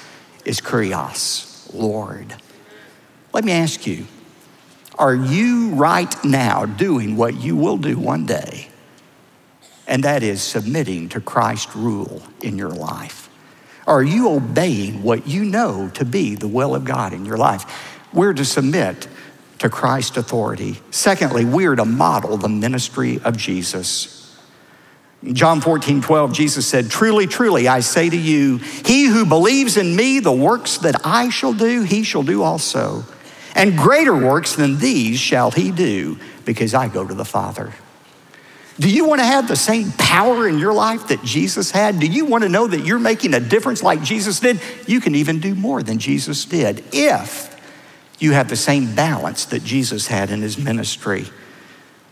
is 0.44 0.60
Kurios, 0.60 1.46
Lord." 1.72 2.34
Let 3.32 3.44
me 3.44 3.52
ask 3.52 3.86
you, 3.86 4.06
are 4.98 5.14
you 5.14 5.70
right 5.70 6.14
now 6.24 6.66
doing 6.66 7.16
what 7.16 7.34
you 7.40 7.56
will 7.56 7.78
do 7.78 7.98
one 7.98 8.26
day? 8.26 8.68
And 9.88 10.04
that 10.04 10.22
is 10.22 10.40
submitting 10.40 11.08
to 11.10 11.20
Christ's 11.20 11.74
rule 11.74 12.22
in 12.40 12.56
your 12.56 12.70
life. 12.70 13.28
Are 13.86 14.02
you 14.02 14.30
obeying 14.30 15.02
what 15.02 15.26
you 15.26 15.44
know 15.44 15.90
to 15.94 16.04
be 16.04 16.34
the 16.34 16.48
will 16.48 16.74
of 16.74 16.84
God 16.84 17.12
in 17.12 17.26
your 17.26 17.36
life? 17.36 17.66
We're 18.12 18.32
to 18.34 18.44
submit 18.44 19.08
to 19.58 19.68
Christ's 19.68 20.16
authority. 20.16 20.78
Secondly, 20.90 21.44
we 21.44 21.66
are 21.66 21.76
to 21.76 21.84
model 21.84 22.36
the 22.36 22.48
ministry 22.48 23.20
of 23.24 23.36
Jesus. 23.36 24.14
John 25.32 25.60
14, 25.60 26.02
12, 26.02 26.32
Jesus 26.32 26.66
said, 26.66 26.90
Truly, 26.90 27.26
truly, 27.26 27.66
I 27.66 27.80
say 27.80 28.10
to 28.10 28.16
you, 28.16 28.58
he 28.58 29.06
who 29.06 29.24
believes 29.24 29.76
in 29.76 29.96
me, 29.96 30.20
the 30.20 30.32
works 30.32 30.78
that 30.78 31.00
I 31.04 31.30
shall 31.30 31.54
do, 31.54 31.82
he 31.82 32.02
shall 32.02 32.22
do 32.22 32.42
also. 32.42 33.04
And 33.54 33.78
greater 33.78 34.14
works 34.14 34.54
than 34.54 34.78
these 34.78 35.18
shall 35.18 35.50
he 35.50 35.70
do, 35.70 36.18
because 36.44 36.74
I 36.74 36.88
go 36.88 37.06
to 37.06 37.14
the 37.14 37.24
Father. 37.24 37.72
Do 38.78 38.90
you 38.90 39.06
want 39.06 39.20
to 39.20 39.26
have 39.26 39.46
the 39.46 39.56
same 39.56 39.92
power 39.92 40.48
in 40.48 40.58
your 40.58 40.72
life 40.72 41.08
that 41.08 41.22
Jesus 41.22 41.70
had? 41.70 42.00
Do 42.00 42.06
you 42.06 42.24
want 42.24 42.42
to 42.42 42.48
know 42.48 42.66
that 42.66 42.84
you're 42.84 42.98
making 42.98 43.32
a 43.32 43.40
difference 43.40 43.84
like 43.84 44.02
Jesus 44.02 44.40
did? 44.40 44.60
You 44.86 45.00
can 45.00 45.14
even 45.14 45.38
do 45.38 45.54
more 45.54 45.82
than 45.82 45.98
Jesus 45.98 46.44
did 46.44 46.84
if 46.92 47.53
you 48.18 48.32
have 48.32 48.48
the 48.48 48.56
same 48.56 48.94
balance 48.94 49.46
that 49.46 49.64
Jesus 49.64 50.06
had 50.06 50.30
in 50.30 50.42
his 50.42 50.56
ministry. 50.58 51.26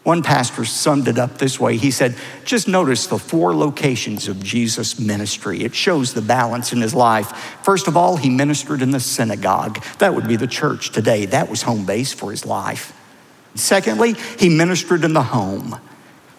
One 0.02 0.24
pastor 0.24 0.64
summed 0.64 1.06
it 1.06 1.16
up 1.16 1.38
this 1.38 1.60
way. 1.60 1.76
He 1.76 1.92
said, 1.92 2.16
Just 2.44 2.66
notice 2.66 3.06
the 3.06 3.18
four 3.18 3.54
locations 3.54 4.26
of 4.26 4.42
Jesus' 4.42 4.98
ministry. 4.98 5.62
It 5.62 5.76
shows 5.76 6.12
the 6.12 6.22
balance 6.22 6.72
in 6.72 6.80
his 6.80 6.92
life. 6.92 7.30
First 7.62 7.86
of 7.86 7.96
all, 7.96 8.16
he 8.16 8.28
ministered 8.28 8.82
in 8.82 8.90
the 8.90 8.98
synagogue. 8.98 9.82
That 9.98 10.14
would 10.14 10.26
be 10.26 10.34
the 10.34 10.48
church 10.48 10.90
today. 10.90 11.26
That 11.26 11.48
was 11.48 11.62
home 11.62 11.86
base 11.86 12.12
for 12.12 12.32
his 12.32 12.44
life. 12.44 12.98
Secondly, 13.54 14.14
he 14.38 14.48
ministered 14.48 15.04
in 15.04 15.12
the 15.12 15.22
home. 15.22 15.78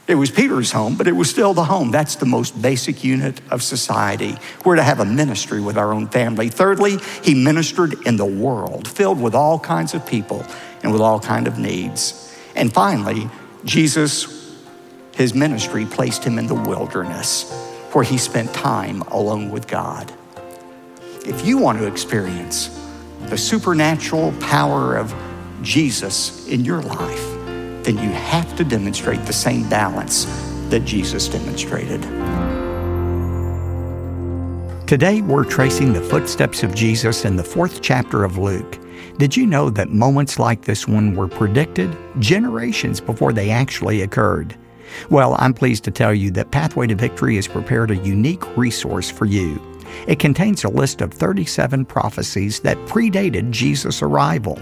It 0.06 0.16
was 0.16 0.32
Peter's 0.32 0.72
home, 0.72 0.96
but 0.96 1.08
it 1.08 1.14
was 1.14 1.30
still 1.30 1.54
the 1.54 1.64
home. 1.64 1.90
That's 1.90 2.16
the 2.16 2.26
most 2.26 2.62
basic 2.62 3.06
unit 3.06 3.40
of 3.50 3.64
society. 3.64 4.36
We're 4.66 4.76
to 4.76 4.84
have 4.84 5.00
a 5.00 5.06
ministry 5.06 5.62
with 5.62 5.78
our 5.78 5.94
own 5.94 6.08
family. 6.08 6.50
Thirdly, 6.50 6.98
he 7.24 7.34
ministered 7.34 8.06
in 8.06 8.18
the 8.18 8.26
world, 8.26 8.86
filled 8.88 9.22
with 9.22 9.34
all 9.34 9.58
kinds 9.60 9.94
of 9.94 10.06
people 10.06 10.46
and 10.84 10.92
with 10.92 11.02
all 11.02 11.22
kind 11.22 11.48
of 11.48 11.58
needs. 11.58 12.36
And 12.54 12.74
finally, 12.74 13.30
Jesus, 13.64 14.54
his 15.16 15.34
ministry 15.34 15.86
placed 15.86 16.26
him 16.26 16.38
in 16.38 16.48
the 16.48 16.56
wilderness 16.56 17.50
where 17.94 18.04
he 18.04 18.18
spent 18.18 18.54
time 18.54 19.04
alone 19.04 19.52
with 19.52 19.68
God. 19.68 20.12
If 21.26 21.46
you 21.46 21.58
want 21.58 21.80
to 21.80 21.88
experience 21.88 22.78
the 23.28 23.38
supernatural 23.38 24.34
power 24.42 24.98
of 24.98 25.16
Jesus 25.62 26.46
in 26.50 26.66
your 26.66 26.82
life, 26.82 27.33
then 27.84 27.98
you 27.98 28.10
have 28.10 28.56
to 28.58 28.64
demonstrate 28.64 29.22
the 29.26 29.34
same 29.34 29.68
balance 29.70 30.26
that 30.70 30.86
Jesus 30.86 31.28
demonstrated. 31.28 32.02
Today, 34.88 35.22
we're 35.22 35.46
tracing 35.46 35.94
the 35.94 36.02
footsteps 36.02 36.62
of 36.62 36.76
Jesus 36.76 37.26
in 37.26 37.36
the 37.36 37.44
fourth 37.44 37.82
chapter 37.82 38.24
of 38.24 38.38
Luke. 38.38 38.80
Did 39.18 39.36
you 39.36 39.46
know 39.46 39.70
that 39.70 39.90
moments 39.90 40.40
like 40.40 40.62
this 40.62 40.88
one 40.88 41.16
were 41.16 41.28
predicted 41.28 41.96
generations 42.20 43.00
before 43.00 43.34
they 43.34 43.50
actually 43.50 44.02
occurred? 44.02 44.56
Well, 45.10 45.36
I'm 45.40 45.54
pleased 45.54 45.84
to 45.86 45.92
tell 45.92 46.14
you 46.14 46.32
that 46.32 46.52
Pathway 46.52 46.88
to 46.88 46.96
Victory 46.96 47.36
has 47.36 47.48
prepared 47.48 47.92
a 47.92 47.96
unique 47.98 48.58
resource 48.58 49.10
for 49.10 49.26
you. 49.26 49.60
It 50.08 50.20
contains 50.20 50.64
a 50.64 50.70
list 50.70 51.02
of 51.02 51.14
37 51.14 51.86
prophecies 51.86 52.60
that 52.62 52.78
predated 52.86 53.52
Jesus' 53.52 54.02
arrival. 54.02 54.60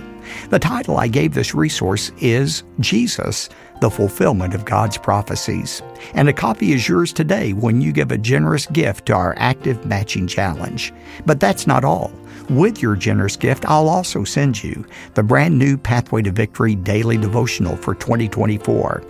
The 0.50 0.60
title 0.60 0.98
I 0.98 1.08
gave 1.08 1.34
this 1.34 1.56
resource 1.56 2.12
is 2.20 2.64
Jesus, 2.80 3.50
the 3.82 3.90
Fulfillment 3.90 4.54
of 4.54 4.66
God's 4.66 4.98
Prophecies. 4.98 5.82
And 6.14 6.30
a 6.30 6.34
copy 6.34 6.74
is 6.74 6.88
yours 6.88 7.12
today 7.12 7.54
when 7.54 7.82
you 7.82 7.92
give 7.92 8.12
a 8.12 8.18
generous 8.18 8.68
gift 8.68 9.08
to 9.08 9.14
our 9.14 9.34
active 9.38 9.84
matching 9.86 10.28
challenge. 10.28 10.94
But 11.26 11.40
that's 11.40 11.68
not 11.68 11.84
all. 11.84 12.12
With 12.50 12.82
your 12.82 12.96
generous 12.96 13.38
gift, 13.38 13.66
I'll 13.66 13.88
also 13.88 14.24
send 14.24 14.64
you 14.64 14.86
the 15.14 15.24
brand 15.24 15.58
new 15.58 15.78
Pathway 15.78 16.22
to 16.24 16.32
Victory 16.32 16.76
Daily 16.76 17.18
Devotional 17.18 17.78
for 17.78 17.96
2024. 17.96 19.04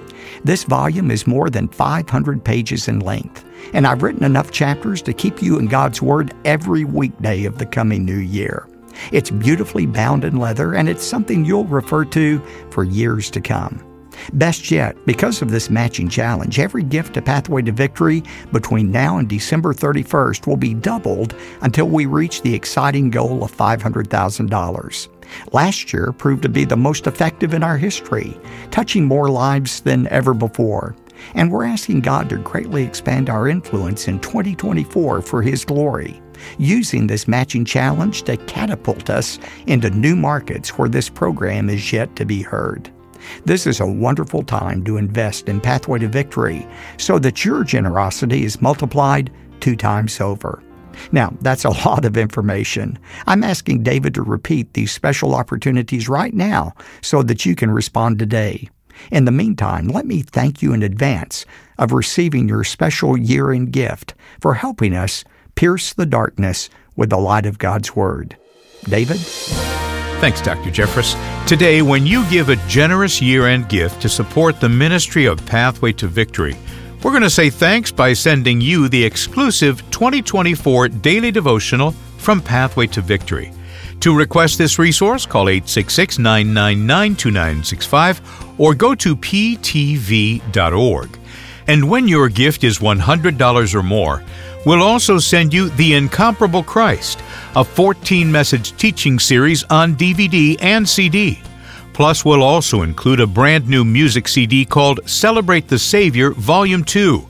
This 0.44 0.64
volume 0.64 1.10
is 1.10 1.26
more 1.26 1.50
than 1.50 1.68
500 1.68 2.44
pages 2.44 2.88
in 2.88 3.00
length, 3.00 3.44
and 3.74 3.88
I've 3.88 4.04
written 4.04 4.24
enough 4.24 4.52
chapters 4.52 5.02
to 5.04 5.14
keep 5.14 5.42
you 5.42 5.60
in 5.60 5.68
God's 5.68 6.02
Word 6.02 6.34
every 6.46 6.84
weekday 6.84 7.46
of 7.46 7.58
the 7.58 7.66
coming 7.66 8.06
new 8.06 8.20
year. 8.20 8.68
It's 9.12 9.32
beautifully 9.32 9.86
bound 9.86 10.24
in 10.24 10.38
leather, 10.38 10.76
and 10.76 10.90
it's 10.90 11.04
something 11.04 11.46
you'll 11.46 11.66
refer 11.66 12.06
to 12.06 12.40
for 12.70 12.84
years 12.84 13.30
to 13.32 13.42
come. 13.42 13.84
Best 14.34 14.70
yet, 14.70 14.96
because 15.06 15.42
of 15.42 15.52
this 15.52 15.70
matching 15.70 16.10
challenge, 16.10 16.60
every 16.60 16.84
gift 16.84 17.14
to 17.16 17.22
Pathway 17.22 17.62
to 17.64 17.72
Victory 17.72 18.24
between 18.52 18.92
now 18.92 19.18
and 19.18 19.28
December 19.28 19.74
31st 19.74 20.48
will 20.48 20.58
be 20.58 20.74
doubled 20.74 21.34
until 21.62 21.88
we 21.88 22.06
reach 22.06 22.42
the 22.42 22.54
exciting 22.54 23.10
goal 23.10 23.44
of 23.44 23.56
$500,000. 23.56 25.08
Last 25.54 25.94
year 25.94 26.12
proved 26.12 26.44
to 26.44 26.50
be 26.50 26.66
the 26.66 26.78
most 26.78 27.08
effective 27.08 27.54
in 27.54 27.64
our 27.64 27.78
history, 27.78 28.38
touching 28.70 29.06
more 29.06 29.30
lives 29.30 29.82
than 29.82 30.08
ever 30.08 30.34
before. 30.34 30.96
And 31.36 31.52
we're 31.52 31.66
asking 31.66 32.02
God 32.02 32.30
to 32.30 32.38
greatly 32.38 32.84
expand 32.84 33.30
our 33.30 33.48
influence 33.48 34.08
in 34.08 34.20
2024 34.20 35.22
for 35.22 35.42
His 35.42 35.66
glory, 35.66 36.22
using 36.58 37.08
this 37.08 37.28
matching 37.28 37.66
challenge 37.66 38.24
to 38.24 38.38
catapult 38.38 39.10
us 39.10 39.40
into 39.68 39.90
new 39.90 40.16
markets 40.16 40.78
where 40.78 40.90
this 40.90 41.10
program 41.10 41.70
is 41.70 41.92
yet 41.92 42.16
to 42.16 42.26
be 42.26 42.42
heard. 42.42 42.92
This 43.46 43.68
is 43.68 43.80
a 43.80 43.88
wonderful 43.88 44.44
time 44.44 44.84
to 44.86 44.98
invest 44.98 45.48
in 45.48 45.62
Pathway 45.62 46.00
to 46.00 46.08
Victory 46.08 46.68
so 46.98 47.20
that 47.20 47.46
your 47.46 47.64
generosity 47.64 48.44
is 48.44 48.62
multiplied 48.62 49.32
two 49.60 49.76
times 49.76 50.20
over. 50.20 50.64
Now, 51.12 51.34
that's 51.42 51.66
a 51.66 51.70
lot 51.86 52.06
of 52.06 52.18
information. 52.18 52.98
I'm 53.28 53.44
asking 53.44 53.84
David 53.84 54.14
to 54.16 54.24
repeat 54.24 54.74
these 54.74 54.92
special 54.92 55.36
opportunities 55.36 56.10
right 56.10 56.34
now 56.34 56.74
so 57.02 57.24
that 57.24 57.46
you 57.46 57.56
can 57.56 57.72
respond 57.72 58.20
today. 58.20 58.70
In 59.10 59.26
the 59.26 59.32
meantime, 59.32 59.88
let 59.88 60.06
me 60.06 60.22
thank 60.22 60.62
you 60.62 60.74
in 60.74 60.84
advance 60.84 61.46
of 61.78 61.92
receiving 61.92 62.48
your 62.48 62.64
special 62.64 63.18
year 63.18 63.52
end 63.52 63.72
gift 63.72 64.14
for 64.40 64.56
helping 64.56 64.94
us 64.94 65.24
pierce 65.56 65.94
the 65.94 66.06
darkness 66.06 66.70
with 66.96 67.10
the 67.10 67.18
light 67.18 67.46
of 67.46 67.58
God's 67.58 67.96
Word. 67.96 68.38
David? 68.84 69.18
Thanks, 70.20 70.42
Dr. 70.42 70.70
Jeffress. 70.70 71.16
Today, 71.48 71.82
when 71.82 72.06
you 72.06 72.30
give 72.30 72.50
a 72.50 72.56
generous 72.68 73.22
year 73.22 73.48
end 73.48 73.70
gift 73.70 74.02
to 74.02 74.10
support 74.10 74.60
the 74.60 74.70
ministry 74.70 75.26
of 75.26 75.44
Pathway 75.46 75.94
to 75.94 76.08
Victory, 76.08 76.56
we're 77.04 77.12
going 77.12 77.24
to 77.24 77.30
say 77.30 77.50
thanks 77.50 77.92
by 77.92 78.14
sending 78.14 78.62
you 78.62 78.88
the 78.88 79.04
exclusive 79.04 79.82
2024 79.90 80.90
daily 80.90 81.32
devotional 81.32 81.92
from 82.18 82.40
Pathway 82.40 82.86
to 82.88 83.02
Victory. 83.02 83.52
To 84.02 84.16
request 84.16 84.58
this 84.58 84.78
resource, 84.80 85.26
call 85.26 85.50
866 85.50 86.20
999 86.20 87.16
2965 87.16 88.51
or 88.62 88.76
go 88.76 88.94
to 88.94 89.16
ptv.org. 89.16 90.40
And 91.68 91.90
when 91.90 92.08
your 92.08 92.30
gift 92.30 92.64
is 92.64 92.78
$100 92.78 93.74
or 93.74 93.82
more, 93.84 94.24
we'll 94.68 94.84
also 94.84 95.18
send 95.18 95.52
you 95.52 95.70
The 95.70 95.96
Incomparable 95.96 96.62
Christ, 96.62 97.24
a 97.56 97.64
14 97.64 98.32
message 98.32 98.78
teaching 98.78 99.18
series 99.18 99.64
on 99.64 99.96
DVD 99.96 100.58
and 100.62 100.88
CD. 100.88 101.40
Plus, 101.94 102.24
we'll 102.24 102.44
also 102.44 102.84
include 102.84 103.20
a 103.20 103.26
brand 103.26 103.68
new 103.68 103.84
music 103.84 104.28
CD 104.28 104.64
called 104.64 105.00
Celebrate 105.10 105.68
the 105.68 105.80
Savior 105.80 106.30
Volume 106.32 106.84
2 106.84 107.26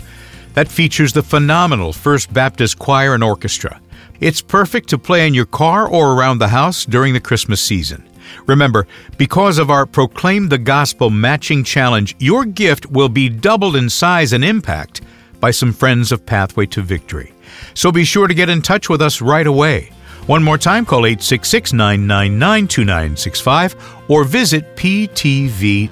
that 0.54 0.68
features 0.68 1.14
the 1.14 1.24
phenomenal 1.24 1.94
First 1.94 2.34
Baptist 2.34 2.78
Choir 2.78 3.14
and 3.14 3.24
Orchestra. 3.24 3.80
It's 4.20 4.42
perfect 4.42 4.90
to 4.90 4.98
play 4.98 5.26
in 5.26 5.34
your 5.34 5.46
car 5.46 5.88
or 5.88 6.14
around 6.14 6.40
the 6.40 6.50
house 6.50 6.86
during 6.86 7.14
the 7.14 7.22
Christmas 7.22 7.62
season. 7.62 8.11
Remember, 8.48 8.88
because 9.18 9.58
of 9.58 9.70
our 9.70 9.86
Proclaim 9.86 10.50
the 10.50 10.58
Gospel 10.58 11.10
matching 11.10 11.64
challenge, 11.64 12.16
your 12.20 12.46
gift 12.46 12.86
will 12.92 13.10
be 13.10 13.30
doubled 13.30 13.76
in 13.76 13.90
size 13.90 14.34
and 14.34 14.44
impact 14.44 15.02
by 15.40 15.52
some 15.52 15.74
friends 15.74 16.12
of 16.12 16.26
Pathway 16.26 16.66
to 16.68 16.82
Victory. 16.82 17.34
So 17.74 17.92
be 17.92 18.04
sure 18.04 18.28
to 18.28 18.34
get 18.34 18.50
in 18.50 18.62
touch 18.62 18.90
with 18.90 19.02
us 19.02 19.22
right 19.22 19.48
away. 19.48 19.92
One 20.28 20.44
more 20.44 20.58
time, 20.58 20.86
call 20.86 21.06
866 21.06 21.74
999 21.74 22.68
2965 22.68 23.76
or 24.08 24.24
visit 24.24 24.76
ptv.org. 24.76 25.90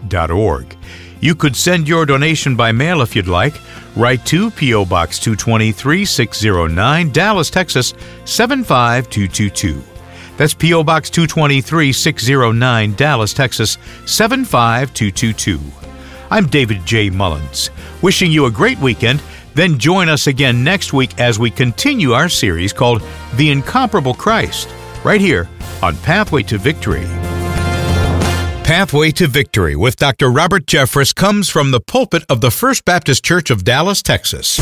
You 1.21 1.35
could 1.35 1.55
send 1.55 1.87
your 1.87 2.05
donation 2.05 2.55
by 2.55 2.71
mail 2.71 3.01
if 3.01 3.15
you'd 3.15 3.27
like. 3.27 3.55
Write 3.95 4.25
to 4.27 4.51
P.O. 4.51 4.85
Box 4.85 5.19
223 5.19 6.05
609, 6.05 7.11
Dallas, 7.11 7.49
Texas 7.49 7.93
75222. 8.25 9.98
That's 10.39 10.53
P.O. 10.53 10.85
Box 10.85 11.09
223 11.09 11.91
609, 11.91 12.93
Dallas, 12.93 13.33
Texas 13.33 13.77
75222. 14.05 15.59
I'm 16.31 16.47
David 16.47 16.85
J. 16.85 17.09
Mullins, 17.09 17.69
wishing 18.01 18.31
you 18.31 18.45
a 18.45 18.51
great 18.51 18.79
weekend. 18.79 19.21
Then 19.53 19.77
join 19.77 20.07
us 20.07 20.27
again 20.27 20.63
next 20.63 20.93
week 20.93 21.19
as 21.19 21.37
we 21.37 21.51
continue 21.51 22.13
our 22.13 22.29
series 22.29 22.71
called 22.71 23.03
The 23.35 23.51
Incomparable 23.51 24.13
Christ, 24.13 24.69
right 25.03 25.19
here 25.19 25.49
on 25.83 25.97
Pathway 25.97 26.43
to 26.43 26.57
Victory. 26.57 27.03
Pathway 28.63 29.11
to 29.11 29.27
Victory 29.27 29.75
with 29.75 29.97
Dr. 29.97 30.31
Robert 30.31 30.65
Jeffress 30.65 31.13
comes 31.13 31.49
from 31.49 31.71
the 31.71 31.81
pulpit 31.81 32.23
of 32.29 32.39
the 32.39 32.51
First 32.51 32.85
Baptist 32.85 33.25
Church 33.25 33.49
of 33.49 33.65
Dallas, 33.65 34.01
Texas. 34.01 34.57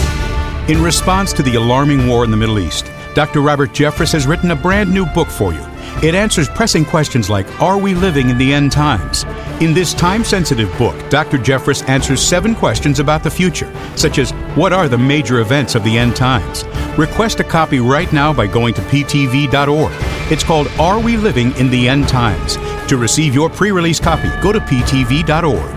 In 0.68 0.84
response 0.84 1.32
to 1.32 1.44
the 1.44 1.56
alarming 1.56 2.10
war 2.10 2.26
in 2.26 2.32
the 2.32 2.36
Middle 2.36 2.60
East, 2.60 2.92
Dr. 3.14 3.40
Robert 3.40 3.70
Jeffress 3.72 4.12
has 4.12 4.28
written 4.28 4.52
a 4.52 4.56
brand 4.56 4.94
new 4.94 5.06
book 5.06 5.30
for 5.30 5.54
you. 5.54 5.66
It 6.04 6.14
answers 6.14 6.50
pressing 6.50 6.84
questions 6.84 7.30
like 7.30 7.62
Are 7.62 7.78
we 7.78 7.94
living 7.94 8.30
in 8.30 8.38
the 8.38 8.52
end 8.52 8.74
times? 8.74 9.24
In 9.62 9.74
this 9.74 9.94
time 9.94 10.26
sensitive 10.26 10.70
book, 10.78 11.10
Dr. 11.10 11.38
Jeffress 11.38 11.88
answers 11.88 12.22
seven 12.22 12.54
questions 12.54 13.00
about 13.00 13.24
the 13.24 13.32
future, 13.32 13.74
such 13.96 14.18
as 14.20 14.32
What 14.56 14.74
are 14.74 14.90
the 14.90 14.98
major 14.98 15.40
events 15.40 15.74
of 15.74 15.86
the 15.86 15.98
end 15.98 16.18
times? 16.18 16.66
Request 16.98 17.40
a 17.40 17.46
copy 17.46 17.80
right 17.80 18.12
now 18.12 18.34
by 18.34 18.46
going 18.46 18.74
to 18.74 18.82
ptv.org. 18.82 19.94
It's 20.30 20.44
called 20.44 20.68
Are 20.82 21.00
We 21.00 21.16
Living 21.16 21.56
in 21.56 21.70
the 21.70 21.88
End 21.88 22.10
Times? 22.10 22.58
To 22.90 22.98
receive 22.98 23.34
your 23.34 23.50
pre 23.50 23.72
release 23.72 24.02
copy, 24.02 24.30
go 24.42 24.52
to 24.52 24.60
ptv.org. 24.60 25.77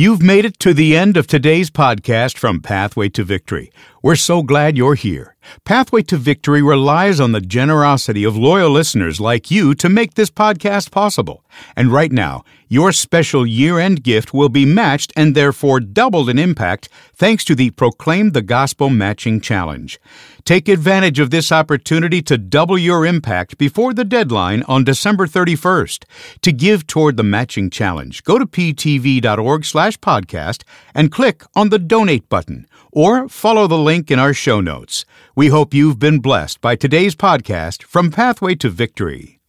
You've 0.00 0.22
made 0.22 0.46
it 0.46 0.58
to 0.60 0.72
the 0.72 0.96
end 0.96 1.18
of 1.18 1.26
today's 1.26 1.68
podcast 1.68 2.38
from 2.38 2.62
Pathway 2.62 3.10
to 3.10 3.22
Victory. 3.22 3.70
We're 4.02 4.16
so 4.16 4.42
glad 4.42 4.78
you're 4.78 4.94
here. 4.94 5.36
Pathway 5.66 6.00
to 6.04 6.16
Victory 6.16 6.62
relies 6.62 7.20
on 7.20 7.32
the 7.32 7.40
generosity 7.42 8.24
of 8.24 8.34
loyal 8.34 8.70
listeners 8.70 9.20
like 9.20 9.50
you 9.50 9.74
to 9.74 9.90
make 9.90 10.14
this 10.14 10.30
podcast 10.30 10.90
possible. 10.90 11.44
And 11.76 11.92
right 11.92 12.10
now, 12.10 12.44
your 12.66 12.92
special 12.92 13.44
year 13.44 13.78
end 13.78 14.02
gift 14.02 14.32
will 14.32 14.48
be 14.48 14.64
matched 14.64 15.12
and 15.16 15.34
therefore 15.34 15.80
doubled 15.80 16.30
in 16.30 16.38
impact 16.38 16.88
thanks 17.14 17.44
to 17.44 17.54
the 17.54 17.68
Proclaim 17.68 18.30
the 18.30 18.40
Gospel 18.40 18.88
Matching 18.88 19.38
Challenge. 19.38 20.00
Take 20.44 20.68
advantage 20.68 21.18
of 21.18 21.30
this 21.30 21.52
opportunity 21.52 22.22
to 22.22 22.38
double 22.38 22.78
your 22.78 23.04
impact 23.06 23.58
before 23.58 23.92
the 23.92 24.04
deadline 24.04 24.62
on 24.68 24.84
December 24.84 25.26
31st. 25.26 26.04
To 26.42 26.52
give 26.52 26.86
toward 26.86 27.16
the 27.16 27.22
matching 27.22 27.70
challenge, 27.70 28.22
go 28.24 28.38
to 28.38 28.46
ptv.org 28.46 29.64
slash 29.64 29.98
podcast 29.98 30.62
and 30.94 31.12
click 31.12 31.42
on 31.54 31.70
the 31.70 31.78
donate 31.78 32.28
button 32.28 32.66
or 32.92 33.28
follow 33.28 33.66
the 33.66 33.78
link 33.78 34.10
in 34.10 34.18
our 34.18 34.34
show 34.34 34.60
notes. 34.60 35.04
We 35.34 35.48
hope 35.48 35.74
you've 35.74 35.98
been 35.98 36.20
blessed 36.20 36.60
by 36.60 36.76
today's 36.76 37.14
podcast 37.14 37.82
from 37.82 38.10
Pathway 38.10 38.54
to 38.56 38.68
Victory. 38.68 39.39